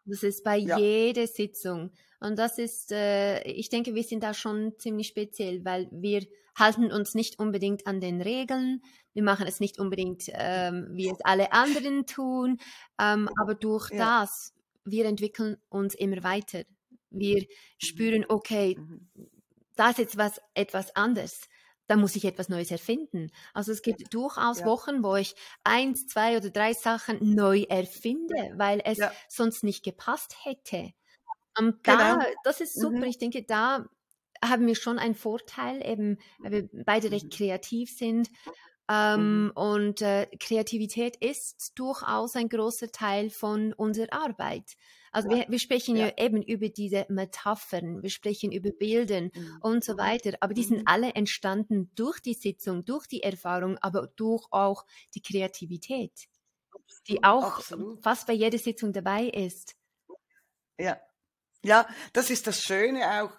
Das 0.08 0.24
ist 0.24 0.43
bei 0.43 0.58
ja. 0.58 0.78
jeder 0.78 1.28
Sitzung. 1.28 1.91
Und 2.20 2.39
das 2.39 2.58
ist, 2.58 2.91
äh, 2.91 3.43
ich 3.43 3.70
denke, 3.70 3.93
wir 3.93 4.04
sind 4.04 4.24
da 4.24 4.34
schon 4.34 4.74
ziemlich 4.80 5.08
speziell, 5.08 5.63
weil 5.65 5.88
wir 5.91 6.26
halten 6.56 6.91
uns 6.91 7.13
nicht 7.13 7.39
unbedingt 7.39 7.86
an 7.86 8.02
den 8.02 8.22
Regeln. 8.22 8.82
Wir 9.13 9.24
machen 9.24 9.46
es 9.48 9.60
nicht 9.60 9.80
unbedingt, 9.80 10.24
ähm, 10.34 10.88
wie 10.91 11.10
es 11.10 11.20
alle 11.24 11.52
anderen 11.52 12.06
tun. 12.06 12.58
Ähm, 13.00 13.30
aber 13.39 13.54
durch 13.54 13.91
ja. 13.91 14.22
das, 14.22 14.54
wir 14.86 15.06
entwickeln 15.06 15.58
uns 15.70 15.93
immer 15.93 16.24
weiter. 16.24 16.63
Wir 17.10 17.41
mhm. 17.41 17.48
spüren, 17.78 18.26
okay, 18.28 18.78
mhm. 18.80 19.10
da 19.76 19.91
ist 19.91 20.00
jetzt 20.00 20.17
was, 20.17 20.41
etwas 20.56 20.96
anderes 20.96 21.48
da 21.88 21.95
muss 21.95 22.15
ich 22.15 22.26
etwas 22.26 22.50
Neues 22.50 22.71
erfinden. 22.71 23.32
Also 23.54 23.71
es 23.71 23.82
gibt 23.82 24.02
ja. 24.02 24.08
durchaus 24.10 24.60
ja. 24.60 24.65
Wochen, 24.65 25.04
wo 25.04 25.15
ich 25.15 25.36
eins, 25.63 26.08
zwei 26.08 26.38
oder 26.38 26.50
drei 26.50 26.73
Sachen 26.73 27.17
neu 27.21 27.63
erfinde, 27.63 28.54
weil 28.56 28.82
es 28.84 29.00
sonst 29.30 29.63
nicht 29.63 29.84
gepasst 29.84 30.36
hätte. 30.43 30.91
Und 31.58 31.88
da, 31.88 32.13
genau. 32.13 32.26
das 32.43 32.62
ist 32.62 32.80
super. 32.80 32.97
Mhm. 32.97 33.04
Ich 33.04 33.17
denke, 33.17 33.43
da 33.43 33.86
haben 34.43 34.67
wir 34.67 34.76
schon 34.76 35.00
einen 35.00 35.15
Vorteil, 35.15 35.84
eben, 35.84 36.19
weil 36.39 36.52
wir 36.52 36.69
beide 36.86 37.12
recht 37.12 37.26
mhm. 37.26 37.30
kreativ 37.30 37.97
sind. 37.97 38.30
Ähm, 38.89 39.45
mhm. 39.45 39.52
Und 39.56 40.02
äh, 40.02 40.28
Kreativität 40.39 41.17
ist 41.17 41.73
durchaus 41.76 42.36
ein 42.36 42.47
großer 42.47 42.91
Teil 42.91 43.30
von 43.30 43.73
unserer 43.73 44.13
Arbeit. 44.13 44.76
Also 45.17 45.32
ja. 45.32 45.38
wir, 45.38 45.45
wir, 45.49 45.58
sprechen 45.58 45.95
ja. 45.95 46.10
ja. 46.10 46.13
eben 46.25 46.43
über 46.43 46.69
diese 46.69 47.08
Metaphern, 47.10 48.03
wir 48.03 48.12
sprechen 48.12 48.51
über 48.51 48.69
Bildern 48.69 49.32
mhm. 49.34 49.58
und 49.62 49.84
so 49.84 49.97
weiter, 49.97 50.38
aber 50.41 50.53
die 50.53 50.63
sind 50.63 50.82
mhm. 50.82 50.86
alle 50.86 51.15
entstanden 51.15 51.89
durch 51.95 52.19
die 52.19 52.36
Sitzung, 52.36 52.86
durch 52.86 53.08
die 53.08 53.23
Erfahrung, 53.23 53.80
aber 53.80 54.06
durch 54.15 54.45
auch 54.51 54.86
die 55.15 55.23
Kreativität, 55.23 56.27
die 57.08 57.23
auch 57.23 57.58
Absolut. 57.58 58.03
fast 58.03 58.27
bei 58.27 58.34
jeder 58.34 58.60
Sitzung 58.60 58.93
dabei 58.93 59.23
ist. 59.23 59.75
Ja, 60.77 61.01
ja, 61.63 61.88
das 62.13 62.30
ist 62.30 62.45
das 62.45 62.62
Schöne 62.62 63.23
auch 63.23 63.32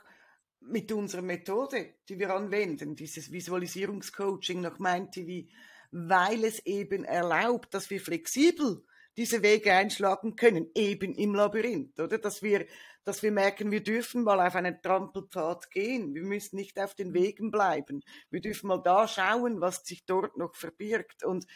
mit 0.58 0.90
unserer 0.90 1.22
Methode, 1.22 1.94
die 2.08 2.18
wir 2.18 2.34
anwenden, 2.34 2.96
dieses 2.96 3.30
Visualisierungscoaching 3.30 4.62
nach 4.62 4.80
MindTV, 4.80 5.48
weil 5.92 6.42
es 6.42 6.58
eben 6.66 7.04
erlaubt, 7.04 7.72
dass 7.72 7.88
wir 7.88 8.00
flexibel 8.00 8.84
diese 9.18 9.42
Wege 9.42 9.72
einschlagen 9.72 10.36
können, 10.36 10.70
eben 10.76 11.12
im 11.16 11.34
Labyrinth, 11.34 11.98
oder? 11.98 12.18
Dass 12.18 12.40
wir, 12.40 12.66
dass 13.02 13.24
wir 13.24 13.32
merken, 13.32 13.72
wir 13.72 13.82
dürfen 13.82 14.22
mal 14.22 14.40
auf 14.40 14.54
einen 14.54 14.80
Trampelpfad 14.80 15.72
gehen. 15.72 16.14
Wir 16.14 16.22
müssen 16.22 16.54
nicht 16.54 16.78
auf 16.78 16.94
den 16.94 17.12
Wegen 17.12 17.50
bleiben. 17.50 18.00
Wir 18.30 18.40
dürfen 18.40 18.68
mal 18.68 18.80
da 18.80 19.08
schauen, 19.08 19.60
was 19.60 19.84
sich 19.84 20.06
dort 20.06 20.36
noch 20.36 20.54
verbirgt. 20.54 21.24
Und 21.24 21.46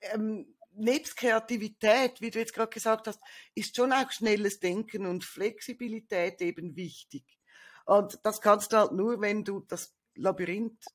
ähm, 0.00 0.56
nebst 0.72 1.18
Kreativität, 1.18 2.22
wie 2.22 2.30
du 2.30 2.38
jetzt 2.38 2.54
gerade 2.54 2.72
gesagt 2.72 3.06
hast, 3.06 3.20
ist 3.54 3.76
schon 3.76 3.92
auch 3.92 4.10
schnelles 4.10 4.58
Denken 4.58 5.04
und 5.04 5.24
Flexibilität 5.24 6.40
eben 6.40 6.74
wichtig. 6.74 7.24
Und 7.84 8.18
das 8.22 8.40
kannst 8.40 8.72
du 8.72 8.78
halt 8.78 8.92
nur, 8.92 9.20
wenn 9.20 9.44
du 9.44 9.60
das 9.60 9.94
Labyrinth 10.14 10.86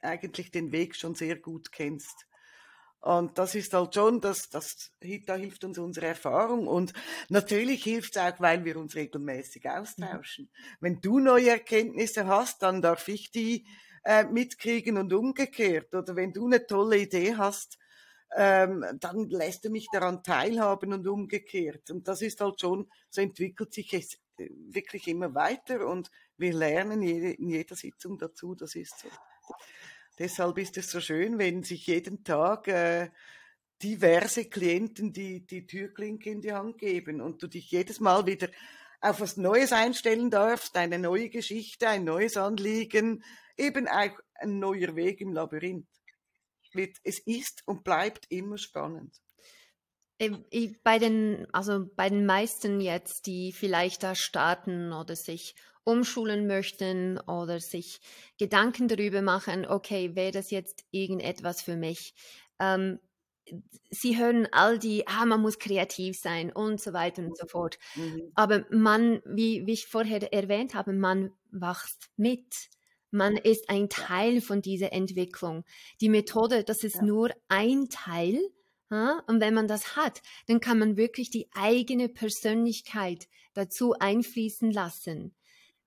eigentlich 0.00 0.52
den 0.52 0.70
Weg 0.70 0.94
schon 0.94 1.16
sehr 1.16 1.36
gut 1.36 1.72
kennst. 1.72 2.29
Und 3.00 3.38
das 3.38 3.54
ist 3.54 3.72
halt 3.72 3.94
schon, 3.94 4.20
das, 4.20 4.50
das, 4.50 4.92
da 5.26 5.34
hilft 5.34 5.64
uns 5.64 5.78
unsere 5.78 6.06
Erfahrung. 6.06 6.66
Und 6.66 6.92
natürlich 7.30 7.82
hilft 7.82 8.16
es 8.16 8.22
auch, 8.22 8.38
weil 8.40 8.64
wir 8.64 8.76
uns 8.76 8.94
regelmäßig 8.94 9.68
austauschen. 9.68 10.50
Mhm. 10.52 10.76
Wenn 10.80 11.00
du 11.00 11.18
neue 11.18 11.50
Erkenntnisse 11.50 12.26
hast, 12.26 12.62
dann 12.62 12.82
darf 12.82 13.08
ich 13.08 13.30
die 13.30 13.66
äh, 14.04 14.24
mitkriegen 14.24 14.98
und 14.98 15.12
umgekehrt. 15.12 15.94
Oder 15.94 16.14
wenn 16.14 16.32
du 16.32 16.46
eine 16.46 16.66
tolle 16.66 16.98
Idee 16.98 17.36
hast, 17.36 17.78
ähm, 18.36 18.84
dann 19.00 19.28
lässt 19.28 19.64
du 19.64 19.70
mich 19.70 19.88
daran 19.92 20.22
teilhaben 20.22 20.92
und 20.92 21.06
umgekehrt. 21.06 21.90
Und 21.90 22.06
das 22.06 22.22
ist 22.22 22.40
halt 22.40 22.60
schon, 22.60 22.88
so 23.08 23.20
entwickelt 23.20 23.72
sich 23.72 23.92
es 23.94 24.14
äh, 24.36 24.50
wirklich 24.68 25.08
immer 25.08 25.34
weiter 25.34 25.86
und 25.86 26.10
wir 26.36 26.52
lernen 26.52 27.02
jede, 27.02 27.32
in 27.32 27.48
jeder 27.48 27.76
Sitzung 27.76 28.18
dazu, 28.18 28.54
das 28.54 28.74
ist 28.74 28.98
so. 29.00 29.08
Deshalb 30.20 30.58
ist 30.58 30.76
es 30.76 30.90
so 30.90 31.00
schön, 31.00 31.38
wenn 31.38 31.62
sich 31.62 31.86
jeden 31.86 32.24
Tag 32.24 32.68
äh, 32.68 33.08
diverse 33.82 34.44
Klienten 34.44 35.14
die, 35.14 35.46
die 35.46 35.66
Türklinke 35.66 36.28
in 36.28 36.42
die 36.42 36.52
Hand 36.52 36.76
geben 36.76 37.22
und 37.22 37.42
du 37.42 37.46
dich 37.46 37.70
jedes 37.70 38.00
Mal 38.00 38.26
wieder 38.26 38.48
auf 39.00 39.22
was 39.22 39.38
Neues 39.38 39.72
einstellen 39.72 40.30
darfst, 40.30 40.76
eine 40.76 40.98
neue 40.98 41.30
Geschichte, 41.30 41.88
ein 41.88 42.04
neues 42.04 42.36
Anliegen, 42.36 43.24
eben 43.56 43.88
auch 43.88 44.10
ein 44.34 44.58
neuer 44.58 44.94
Weg 44.94 45.22
im 45.22 45.32
Labyrinth. 45.32 45.88
Es 47.02 47.18
ist 47.20 47.62
und 47.66 47.82
bleibt 47.82 48.26
immer 48.28 48.58
spannend. 48.58 49.16
Ähm, 50.18 50.44
bei 50.84 50.98
den, 50.98 51.46
also 51.54 51.86
bei 51.96 52.10
den 52.10 52.26
meisten 52.26 52.82
jetzt, 52.82 53.24
die 53.24 53.52
vielleicht 53.52 54.02
da 54.02 54.14
starten 54.14 54.92
oder 54.92 55.16
sich 55.16 55.54
umschulen 55.84 56.46
möchten 56.46 57.18
oder 57.20 57.60
sich 57.60 58.00
Gedanken 58.38 58.88
darüber 58.88 59.22
machen, 59.22 59.66
okay, 59.66 60.14
wäre 60.14 60.32
das 60.32 60.50
jetzt 60.50 60.84
irgendetwas 60.90 61.62
für 61.62 61.76
mich? 61.76 62.14
Ähm, 62.58 62.98
sie 63.90 64.18
hören 64.18 64.48
all 64.52 64.78
die, 64.78 65.06
ah, 65.06 65.24
man 65.26 65.40
muss 65.40 65.58
kreativ 65.58 66.18
sein 66.18 66.52
und 66.52 66.80
so 66.80 66.92
weiter 66.92 67.22
und 67.22 67.36
so 67.36 67.46
fort. 67.46 67.78
Mhm. 67.96 68.30
Aber 68.34 68.64
man, 68.70 69.20
wie, 69.24 69.66
wie 69.66 69.72
ich 69.72 69.86
vorher 69.86 70.32
erwähnt 70.32 70.74
habe, 70.74 70.92
man 70.92 71.32
wächst 71.50 72.10
mit. 72.16 72.68
Man 73.10 73.36
ist 73.36 73.68
ein 73.68 73.88
Teil 73.88 74.40
von 74.40 74.62
dieser 74.62 74.92
Entwicklung. 74.92 75.64
Die 76.00 76.08
Methode, 76.08 76.62
das 76.62 76.84
ist 76.84 76.96
ja. 76.96 77.02
nur 77.02 77.30
ein 77.48 77.88
Teil. 77.88 78.38
Ja? 78.88 79.22
Und 79.26 79.40
wenn 79.40 79.54
man 79.54 79.66
das 79.66 79.96
hat, 79.96 80.22
dann 80.46 80.60
kann 80.60 80.78
man 80.78 80.96
wirklich 80.96 81.30
die 81.30 81.48
eigene 81.52 82.08
Persönlichkeit 82.08 83.26
dazu 83.54 83.94
einfließen 83.98 84.70
lassen 84.70 85.34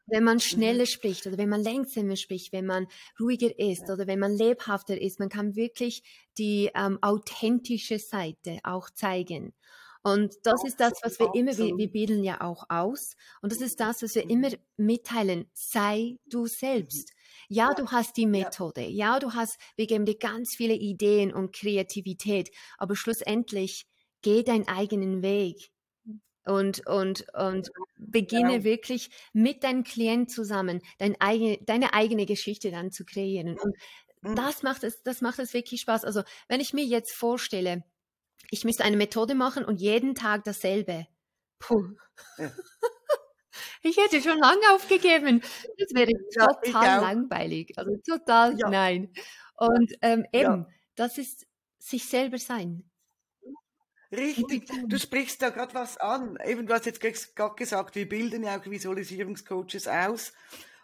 wenn 0.05 0.23
man 0.23 0.35
mhm. 0.35 0.41
schneller 0.41 0.85
spricht 0.85 1.27
oder 1.27 1.37
wenn 1.37 1.49
man 1.49 1.63
langsamer 1.63 2.15
spricht, 2.15 2.53
wenn 2.53 2.65
man 2.65 2.87
ruhiger 3.19 3.57
ist 3.57 3.89
oder 3.89 4.07
wenn 4.07 4.19
man 4.19 4.35
lebhafter 4.35 4.99
ist, 4.99 5.19
man 5.19 5.29
kann 5.29 5.55
wirklich 5.55 6.03
die 6.37 6.69
ähm, 6.75 6.99
authentische 7.01 7.99
Seite 7.99 8.59
auch 8.63 8.89
zeigen. 8.89 9.53
Und 10.05 10.35
das 10.43 10.65
ist 10.65 10.81
das, 10.81 10.93
was 11.01 11.17
wir 11.17 11.33
immer, 11.33 11.57
wir, 11.57 11.77
wir 11.77 11.89
bilden 11.89 12.25
ja 12.25 12.41
auch 12.41 12.65
aus. 12.67 13.15
Und 13.41 13.53
das 13.53 13.61
ist 13.61 13.79
das, 13.79 14.03
was 14.03 14.15
wir 14.15 14.29
immer 14.29 14.49
mitteilen. 14.75 15.49
Sei 15.53 16.17
du 16.25 16.45
selbst. 16.45 17.09
Mhm. 17.09 17.55
Ja, 17.55 17.73
du 17.73 17.87
hast 17.87 18.17
die 18.17 18.25
Methode. 18.25 18.81
Ja, 18.81 19.19
du 19.19 19.33
hast, 19.33 19.57
wir 19.77 19.87
geben 19.87 20.05
dir 20.05 20.17
ganz 20.17 20.55
viele 20.55 20.73
Ideen 20.73 21.33
und 21.33 21.55
Kreativität. 21.55 22.51
Aber 22.77 22.97
schlussendlich 22.97 23.85
geh 24.21 24.43
deinen 24.43 24.67
eigenen 24.67 25.21
Weg 25.21 25.72
und, 26.45 26.85
und, 26.87 27.25
und 27.33 27.71
beginne 27.97 28.57
ja. 28.57 28.63
wirklich 28.63 29.09
mit 29.33 29.63
deinem 29.63 29.83
Klient 29.83 30.31
zusammen 30.31 30.81
dein 30.97 31.19
eigene, 31.19 31.57
deine 31.61 31.93
eigene 31.93 32.25
Geschichte 32.25 32.71
dann 32.71 32.91
zu 32.91 33.05
kreieren. 33.05 33.57
Und 33.57 33.75
mhm. 34.21 34.35
das 34.35 34.63
macht 34.63 34.83
es, 34.83 35.03
das 35.03 35.21
macht 35.21 35.39
es 35.39 35.53
wirklich 35.53 35.81
Spaß. 35.81 36.05
Also, 36.05 36.23
wenn 36.47 36.59
ich 36.59 36.73
mir 36.73 36.85
jetzt 36.85 37.13
vorstelle, 37.13 37.83
ich 38.51 38.65
müsste 38.65 38.83
eine 38.83 38.97
Methode 38.97 39.35
machen 39.35 39.65
und 39.65 39.79
jeden 39.79 40.15
Tag 40.15 40.43
dasselbe. 40.43 41.07
Puh. 41.59 41.89
Ja. 42.37 42.51
Ich 43.83 43.97
hätte 43.97 44.21
schon 44.21 44.39
lange 44.39 44.71
aufgegeben. 44.73 45.41
Das 45.77 45.93
wäre 45.93 46.11
Ja, 46.35 46.47
total 46.47 47.01
langweilig. 47.01 47.71
Also 47.77 47.91
total 47.97 48.55
nein. 48.55 49.13
Und 49.57 49.93
ähm, 50.01 50.25
eben, 50.31 50.65
das 50.95 51.17
ist 51.17 51.45
sich 51.77 52.05
selber 52.05 52.37
sein. 52.37 52.89
Richtig, 54.15 54.69
du 54.87 54.99
sprichst 54.99 55.41
da 55.41 55.49
gerade 55.49 55.73
was 55.73 55.97
an. 55.97 56.37
Eben, 56.45 56.67
du 56.67 56.73
hast 56.73 56.85
jetzt 56.85 57.01
gerade 57.01 57.55
gesagt, 57.55 57.95
wir 57.95 58.07
bilden 58.07 58.43
ja 58.43 58.59
auch 58.59 58.65
Visualisierungscoaches 58.65 59.87
aus. 59.87 60.33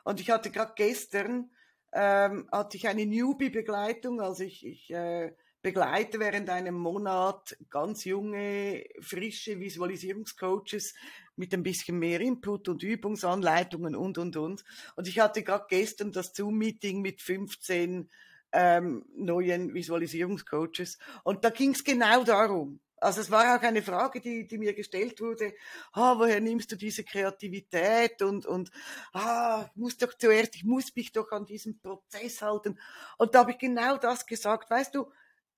Und 0.04 0.20
ich 0.20 0.32
hatte 0.32 0.50
gerade 0.50 0.74
gestern, 0.76 1.52
ähm, 1.94 2.48
hatte 2.52 2.78
ich 2.78 2.88
eine 2.88 3.06
Newbie-Begleitung, 3.06 4.22
also 4.22 4.44
ich, 4.44 4.65
ich 4.65 4.92
äh, 4.92 5.34
begleite 5.62 6.20
während 6.20 6.50
einem 6.50 6.76
Monat 6.76 7.56
ganz 7.70 8.06
junge, 8.06 8.84
frische 9.02 9.60
Visualisierungscoaches 9.60 10.96
mit 11.36 11.54
ein 11.54 11.63
bisschen 11.63 12.00
mehr 12.00 12.22
Input 12.22 12.68
und 12.68 12.82
Übungsanleitungen 12.82 13.96
und, 13.96 14.18
und, 14.18 14.38
und. 14.38 14.63
Und 14.96 15.08
ich 15.08 15.20
hatte 15.20 15.44
gerade 15.44 15.65
gestern 15.70 16.12
das 16.12 16.34
Zoom-Meeting 16.34 17.02
mit 17.02 17.22
15 17.22 18.10
ähm, 18.52 19.06
neuen 19.15 19.74
Visualisierungscoaches. 19.74 20.98
Und 21.24 21.44
da 21.44 21.50
ging 21.50 21.72
es 21.72 21.84
genau 21.84 22.24
darum. 22.24 22.80
Also 23.02 23.22
es 23.22 23.32
war 23.32 23.56
auch 23.56 23.62
eine 23.62 23.82
Frage, 23.82 24.20
die, 24.20 24.48
die 24.48 24.58
mir 24.58 24.74
gestellt 24.74 25.22
wurde, 25.22 25.54
ah, 25.94 26.18
woher 26.18 26.42
nimmst 26.42 26.72
du 26.72 26.76
diese 26.76 27.04
Kreativität 27.04 28.22
und, 28.22 28.46
und 28.46 28.72
ah, 29.14 29.66
ich 29.70 29.76
muss 29.76 29.98
doch 29.98 30.14
zuerst, 30.18 30.56
ich 30.56 30.64
muss 30.64 30.96
mich 30.96 31.12
doch 31.12 31.32
an 31.32 31.46
diesen 31.46 31.80
Prozess 31.80 32.42
halten. 32.42 32.80
Und 33.18 33.36
da 33.36 33.40
habe 33.40 33.52
ich 33.52 33.58
genau 33.58 33.98
das 33.98 34.26
gesagt, 34.26 34.70
weißt 34.70 34.96
du, 34.96 35.12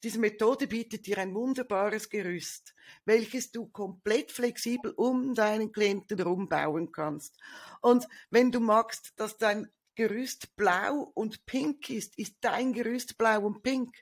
diese 0.03 0.19
Methode 0.19 0.67
bietet 0.67 1.05
dir 1.05 1.19
ein 1.19 1.35
wunderbares 1.35 2.09
Gerüst, 2.09 2.73
welches 3.05 3.51
du 3.51 3.67
komplett 3.67 4.31
flexibel 4.31 4.91
um 4.95 5.35
deinen 5.35 5.71
Klienten 5.71 6.17
herum 6.17 6.49
bauen 6.49 6.91
kannst. 6.91 7.37
Und 7.81 8.07
wenn 8.31 8.51
du 8.51 8.59
magst, 8.59 9.13
dass 9.17 9.37
dein 9.37 9.69
Gerüst 9.93 10.55
blau 10.55 11.11
und 11.13 11.45
pink 11.45 11.89
ist, 11.89 12.17
ist 12.17 12.37
dein 12.41 12.73
Gerüst 12.73 13.17
blau 13.17 13.41
und 13.45 13.61
pink. 13.61 13.95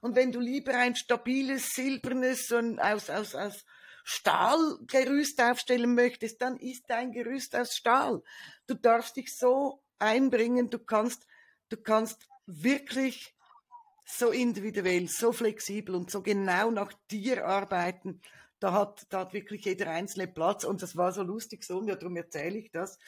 Und 0.00 0.16
wenn 0.16 0.32
du 0.32 0.40
lieber 0.40 0.74
ein 0.74 0.96
stabiles, 0.96 1.70
silbernes, 1.74 2.50
ein 2.52 2.78
aus, 2.78 3.10
aus, 3.10 3.34
aus 3.34 3.64
Stahlgerüst 4.04 5.40
aufstellen 5.40 5.94
möchtest, 5.94 6.42
dann 6.42 6.58
ist 6.58 6.84
dein 6.88 7.12
Gerüst 7.12 7.56
aus 7.56 7.74
Stahl. 7.74 8.22
Du 8.66 8.74
darfst 8.74 9.16
dich 9.16 9.34
so 9.34 9.82
einbringen, 9.98 10.68
du 10.68 10.78
kannst, 10.78 11.26
du 11.70 11.78
kannst 11.78 12.28
wirklich 12.46 13.34
so 14.04 14.30
individuell, 14.30 15.08
so 15.08 15.32
flexibel 15.32 15.94
und 15.94 16.10
so 16.10 16.22
genau 16.22 16.70
nach 16.70 16.92
dir 17.10 17.46
arbeiten. 17.46 18.20
Da 18.60 18.72
hat, 18.72 19.06
da 19.08 19.20
hat 19.20 19.32
wirklich 19.32 19.64
jeder 19.64 19.90
einzelne 19.90 20.28
Platz 20.28 20.64
und 20.64 20.82
das 20.82 20.96
war 20.96 21.12
so 21.12 21.22
lustig 21.22 21.64
so, 21.64 21.78
und 21.78 21.88
ja, 21.88 21.96
darum 21.96 22.16
erzähle 22.16 22.58
ich 22.58 22.70
das. 22.70 22.98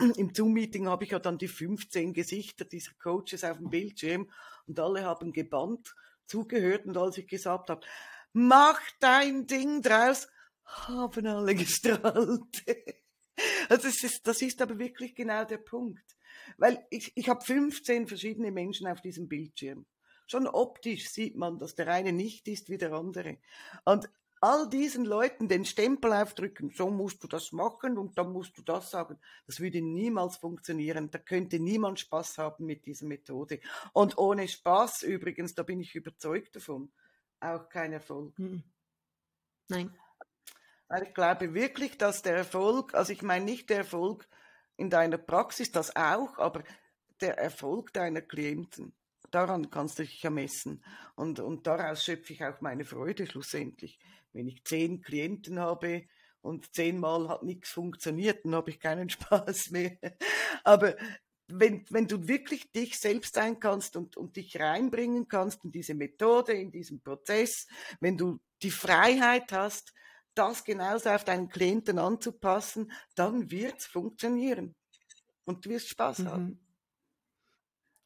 Im 0.00 0.34
Zoom-Meeting 0.34 0.88
habe 0.88 1.04
ich 1.04 1.10
ja 1.10 1.18
dann 1.18 1.36
die 1.36 1.48
15 1.48 2.14
Gesichter 2.14 2.64
dieser 2.64 2.92
Coaches 2.94 3.44
auf 3.44 3.58
dem 3.58 3.68
Bildschirm 3.68 4.30
und 4.66 4.80
alle 4.80 5.04
haben 5.04 5.32
gebannt 5.32 5.94
zugehört 6.26 6.86
und 6.86 6.96
als 6.96 7.18
ich 7.18 7.26
gesagt 7.26 7.68
habe, 7.68 7.86
mach 8.32 8.80
dein 9.00 9.46
Ding 9.46 9.82
draus, 9.82 10.28
haben 10.64 11.26
alle 11.26 11.54
gestrahlt. 11.56 12.64
Also 13.68 13.88
das 13.88 14.02
ist, 14.02 14.26
das 14.26 14.42
ist 14.42 14.62
aber 14.62 14.78
wirklich 14.78 15.14
genau 15.14 15.44
der 15.44 15.58
Punkt. 15.58 16.16
Weil 16.56 16.86
ich, 16.90 17.12
ich 17.16 17.28
habe 17.28 17.44
15 17.44 18.06
verschiedene 18.06 18.50
Menschen 18.50 18.86
auf 18.86 19.00
diesem 19.00 19.28
Bildschirm. 19.28 19.86
Schon 20.26 20.46
optisch 20.46 21.10
sieht 21.10 21.36
man, 21.36 21.58
dass 21.58 21.74
der 21.74 21.88
eine 21.88 22.12
nicht 22.12 22.46
ist 22.48 22.68
wie 22.68 22.78
der 22.78 22.92
andere. 22.92 23.38
Und 23.84 24.08
all 24.40 24.68
diesen 24.68 25.04
Leuten 25.04 25.48
den 25.48 25.64
Stempel 25.64 26.12
aufdrücken, 26.12 26.70
so 26.70 26.90
musst 26.90 27.22
du 27.22 27.28
das 27.28 27.52
machen 27.52 27.98
und 27.98 28.16
dann 28.16 28.32
musst 28.32 28.56
du 28.56 28.62
das 28.62 28.90
sagen, 28.90 29.18
das 29.46 29.60
würde 29.60 29.82
niemals 29.82 30.38
funktionieren. 30.38 31.10
Da 31.10 31.18
könnte 31.18 31.60
niemand 31.60 32.00
Spaß 32.00 32.38
haben 32.38 32.64
mit 32.64 32.86
dieser 32.86 33.06
Methode. 33.06 33.60
Und 33.92 34.16
ohne 34.16 34.48
Spaß 34.48 35.02
übrigens, 35.02 35.54
da 35.54 35.62
bin 35.62 35.80
ich 35.80 35.94
überzeugt 35.94 36.56
davon, 36.56 36.90
auch 37.40 37.68
kein 37.68 37.92
Erfolg. 37.92 38.38
Mhm. 38.38 38.62
Nein. 39.68 39.94
Weil 40.88 41.04
ich 41.04 41.14
glaube 41.14 41.54
wirklich, 41.54 41.98
dass 41.98 42.22
der 42.22 42.36
Erfolg, 42.36 42.94
also 42.94 43.12
ich 43.12 43.22
meine 43.22 43.44
nicht 43.44 43.70
der 43.70 43.78
Erfolg 43.78 44.26
in 44.76 44.90
deiner 44.90 45.18
Praxis, 45.18 45.70
das 45.70 45.94
auch, 45.94 46.38
aber 46.38 46.64
der 47.20 47.38
Erfolg 47.38 47.92
deiner 47.92 48.22
Klienten, 48.22 48.94
daran 49.30 49.70
kannst 49.70 49.98
du 49.98 50.02
dich 50.02 50.22
ja 50.22 50.30
messen. 50.30 50.82
Und, 51.14 51.38
und 51.38 51.66
daraus 51.66 52.04
schöpfe 52.04 52.32
ich 52.32 52.44
auch 52.44 52.60
meine 52.60 52.84
Freude 52.84 53.26
schlussendlich. 53.26 54.00
Wenn 54.32 54.48
ich 54.48 54.64
zehn 54.64 55.00
Klienten 55.02 55.58
habe 55.60 56.04
und 56.40 56.74
zehnmal 56.74 57.28
hat 57.28 57.42
nichts 57.42 57.70
funktioniert, 57.70 58.44
dann 58.44 58.54
habe 58.54 58.70
ich 58.70 58.80
keinen 58.80 59.08
Spaß 59.10 59.70
mehr. 59.70 59.98
Aber 60.64 60.96
wenn, 61.48 61.84
wenn 61.90 62.06
du 62.06 62.28
wirklich 62.28 62.70
dich 62.72 62.98
selbst 62.98 63.34
sein 63.34 63.58
kannst 63.58 63.96
und, 63.96 64.16
und 64.16 64.36
dich 64.36 64.58
reinbringen 64.58 65.26
kannst 65.28 65.64
in 65.64 65.72
diese 65.72 65.94
Methode, 65.94 66.52
in 66.52 66.70
diesen 66.70 67.02
Prozess, 67.02 67.66
wenn 68.00 68.16
du 68.16 68.40
die 68.62 68.70
Freiheit 68.70 69.52
hast, 69.52 69.92
das 70.34 70.62
genauso 70.64 71.10
auf 71.10 71.24
deinen 71.24 71.48
Klienten 71.48 71.98
anzupassen, 71.98 72.92
dann 73.16 73.50
wird 73.50 73.80
es 73.80 73.86
funktionieren. 73.86 74.76
Und 75.44 75.66
du 75.66 75.70
wirst 75.70 75.88
Spaß 75.90 76.24
Mhm. 76.24 76.26
haben. 76.26 76.60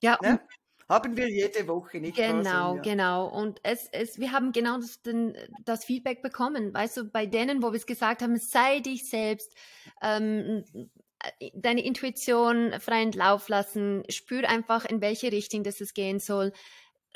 Ja, 0.00 0.18
Ne? 0.20 0.38
Haben 0.88 1.16
wir 1.16 1.28
jede 1.28 1.66
Woche, 1.68 1.98
nicht 2.00 2.16
Genau, 2.16 2.42
Sonja? 2.42 2.82
genau. 2.82 3.26
Und 3.28 3.60
es, 3.64 3.88
es, 3.90 4.18
wir 4.18 4.30
haben 4.32 4.52
genau 4.52 4.76
das, 4.76 5.02
den, 5.02 5.36
das 5.64 5.84
Feedback 5.84 6.22
bekommen. 6.22 6.72
Weißt 6.72 6.96
du, 6.98 7.04
bei 7.04 7.26
denen, 7.26 7.62
wo 7.62 7.72
wir 7.72 7.76
es 7.78 7.86
gesagt 7.86 8.22
haben, 8.22 8.36
sei 8.36 8.80
dich 8.80 9.08
selbst, 9.08 9.54
ähm, 10.02 10.64
deine 11.54 11.84
Intuition 11.84 12.78
freien 12.80 13.12
Lauf 13.12 13.48
lassen, 13.48 14.04
spür 14.10 14.48
einfach, 14.48 14.84
in 14.84 15.00
welche 15.00 15.32
Richtung 15.32 15.64
das 15.64 15.80
es 15.80 15.94
gehen 15.94 16.20
soll. 16.20 16.52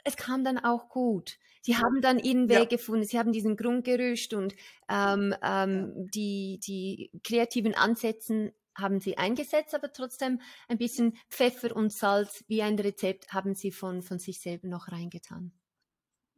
Es 0.04 0.16
kam 0.16 0.44
dann 0.44 0.58
auch 0.58 0.88
gut. 0.88 1.38
Sie 1.60 1.76
haben 1.76 2.00
dann 2.00 2.18
ihren 2.18 2.48
Ja. 2.48 2.60
Weg 2.60 2.70
gefunden, 2.70 3.04
sie 3.04 3.18
haben 3.18 3.32
diesen 3.32 3.56
Grundgerüst 3.56 4.32
und 4.32 4.54
ähm, 4.88 5.34
ähm, 5.42 5.92
die, 6.14 6.60
die 6.66 7.10
kreativen 7.24 7.74
Ansätzen 7.74 8.52
haben 8.78 9.00
sie 9.00 9.18
eingesetzt, 9.18 9.74
aber 9.74 9.92
trotzdem 9.92 10.40
ein 10.68 10.78
bisschen 10.78 11.16
Pfeffer 11.28 11.74
und 11.74 11.92
Salz 11.92 12.44
wie 12.48 12.62
ein 12.62 12.78
Rezept 12.78 13.32
haben 13.32 13.54
sie 13.54 13.72
von, 13.72 14.02
von 14.02 14.18
sich 14.18 14.40
selber 14.40 14.68
noch 14.68 14.88
reingetan. 14.90 15.52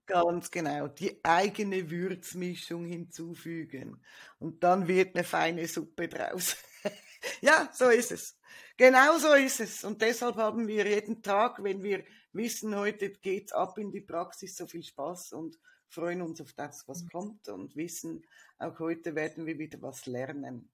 Ganz 0.06 0.50
genau, 0.50 0.88
die 0.88 1.20
eigene 1.22 1.88
Würzmischung 1.88 2.84
hinzufügen. 2.84 4.02
Und 4.40 4.64
dann 4.64 4.88
wird 4.88 5.14
eine 5.14 5.22
feine 5.22 5.68
Suppe 5.68 6.08
draus. 6.08 6.56
ja, 7.40 7.70
so 7.72 7.90
ist 7.90 8.10
es. 8.10 8.36
Genau 8.76 9.18
so 9.18 9.34
ist 9.34 9.60
es. 9.60 9.84
Und 9.84 10.02
deshalb 10.02 10.36
haben 10.36 10.66
wir 10.66 10.84
jeden 10.84 11.22
Tag, 11.22 11.62
wenn 11.62 11.82
wir 11.84 12.02
wissen, 12.32 12.74
heute 12.74 13.10
geht's 13.10 13.52
ab 13.52 13.78
in 13.78 13.92
die 13.92 14.00
Praxis, 14.00 14.56
so 14.56 14.66
viel 14.66 14.82
Spaß 14.82 15.32
und 15.32 15.56
freuen 15.88 16.22
uns 16.22 16.40
auf 16.40 16.52
das, 16.54 16.88
was 16.88 17.06
kommt 17.08 17.48
und 17.48 17.76
wissen, 17.76 18.24
auch 18.58 18.78
heute 18.78 19.14
werden 19.14 19.46
wir 19.46 19.58
wieder 19.58 19.80
was 19.82 20.06
lernen. 20.06 20.70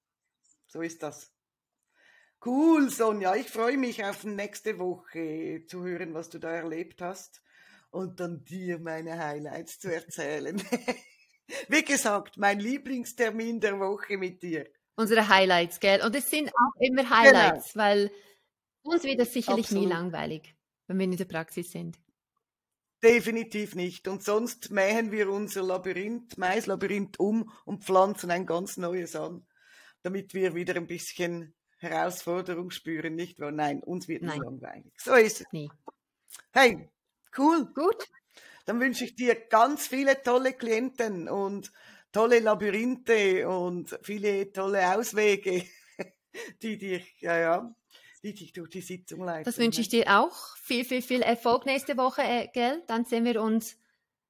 So 0.67 0.81
ist 0.83 1.03
das. 1.03 1.33
Cool, 2.45 2.91
Sonja. 2.91 3.35
Ich 3.35 3.49
freue 3.49 3.77
mich 3.77 4.05
auf 4.05 4.25
nächste 4.25 4.79
Woche 4.79 5.65
zu 5.67 5.85
hören, 5.85 6.15
was 6.15 6.29
du 6.29 6.39
da 6.39 6.51
erlebt 6.51 7.03
hast 7.03 7.43
und 7.91 8.21
dann 8.21 8.45
dir 8.45 8.79
meine 8.79 9.19
Highlights 9.19 9.79
zu 9.81 9.93
erzählen. 9.93 10.61
Wie 11.69 11.85
gesagt, 11.85 12.37
mein 12.37 12.61
Lieblingstermin 12.61 13.61
der 13.61 13.79
Woche 13.79 14.17
mit 14.17 14.43
dir. 14.43 14.69
Unsere 14.97 15.29
Highlights, 15.29 15.81
gell? 15.81 16.05
Und 16.05 16.15
es 16.15 16.31
sind 16.31 16.49
auch 16.51 16.81
immer 16.81 17.09
Highlights, 17.09 17.77
weil 17.77 18.11
uns 18.83 19.03
wird 19.05 19.21
es 19.21 19.33
sicherlich 19.33 19.71
nie 19.71 19.87
Absolut. 19.87 19.91
langweilig, 19.91 20.55
wenn 20.87 20.99
wir 20.99 21.05
in 21.05 21.17
der 21.17 21.25
Praxis 21.25 21.71
sind. 21.71 21.99
Definitiv 23.03 23.75
nicht. 23.75 24.09
Und 24.09 24.23
sonst 24.23 24.71
mähen 24.71 25.13
wir 25.13 25.31
unser 25.31 25.63
Labyrinth, 25.63 26.39
Maislabyrinth 26.39 27.19
um 27.21 27.53
und 27.65 27.85
pflanzen 27.85 28.31
ein 28.31 28.47
ganz 28.47 28.77
neues 28.77 29.15
an, 29.17 29.47
damit 30.03 30.33
wir 30.35 30.55
wieder 30.55 30.77
ein 30.77 30.87
bisschen 30.87 31.56
Herausforderung 31.79 32.71
spüren, 32.71 33.15
nicht 33.15 33.39
wahr? 33.41 33.53
Nein, 33.53 33.83
uns 33.83 34.09
wird 34.09 34.23
nicht 34.23 34.37
langweilig. 34.37 34.93
So 34.99 35.15
ist 35.15 35.41
es. 35.43 35.47
Nie. 35.53 35.71
Hey, 36.53 36.89
cool. 37.37 37.67
Gut, 37.75 38.09
Dann 38.65 38.81
wünsche 38.81 39.05
ich 39.05 39.15
dir 39.15 39.35
ganz 39.35 39.87
viele 39.87 40.23
tolle 40.23 40.53
Klienten 40.53 41.29
und 41.29 41.73
tolle 42.13 42.41
Labyrinthe 42.41 43.49
und 43.49 43.99
viele 44.03 44.53
tolle 44.53 44.97
Auswege, 44.97 45.65
die 46.63 46.79
dich, 46.79 47.21
ja, 47.21 47.39
ja, 47.39 47.75
die 48.23 48.35
dich 48.35 48.53
durch 48.53 48.71
die 48.71 48.81
Sitzung 48.81 49.23
leiten. 49.25 49.45
das 49.45 49.59
wünsche 49.59 49.81
ich 49.81 49.89
dir 49.89 50.07
auch. 50.19 50.57
Viel, 50.57 50.85
viel, 50.85 51.03
viel 51.03 51.23
Erfolg 51.23 51.67
nächste 51.67 51.97
Woche, 51.97 52.23
äh, 52.23 52.49
gell? 52.53 52.83
Dann 52.87 53.05
sehen 53.05 53.25
wir 53.25 53.41
uns 53.43 53.79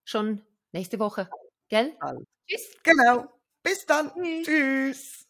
schon 0.04 0.42
nächste 0.72 0.98
Woche, 0.98 1.30
gell? 1.68 1.96
Also, 2.00 2.24
Tschüss. 2.46 2.76
Genau. 2.82 3.26
Bis 3.62 3.86
dann. 3.86 4.12
Tschüss. 4.14 4.46
Tschüss. 4.46 5.25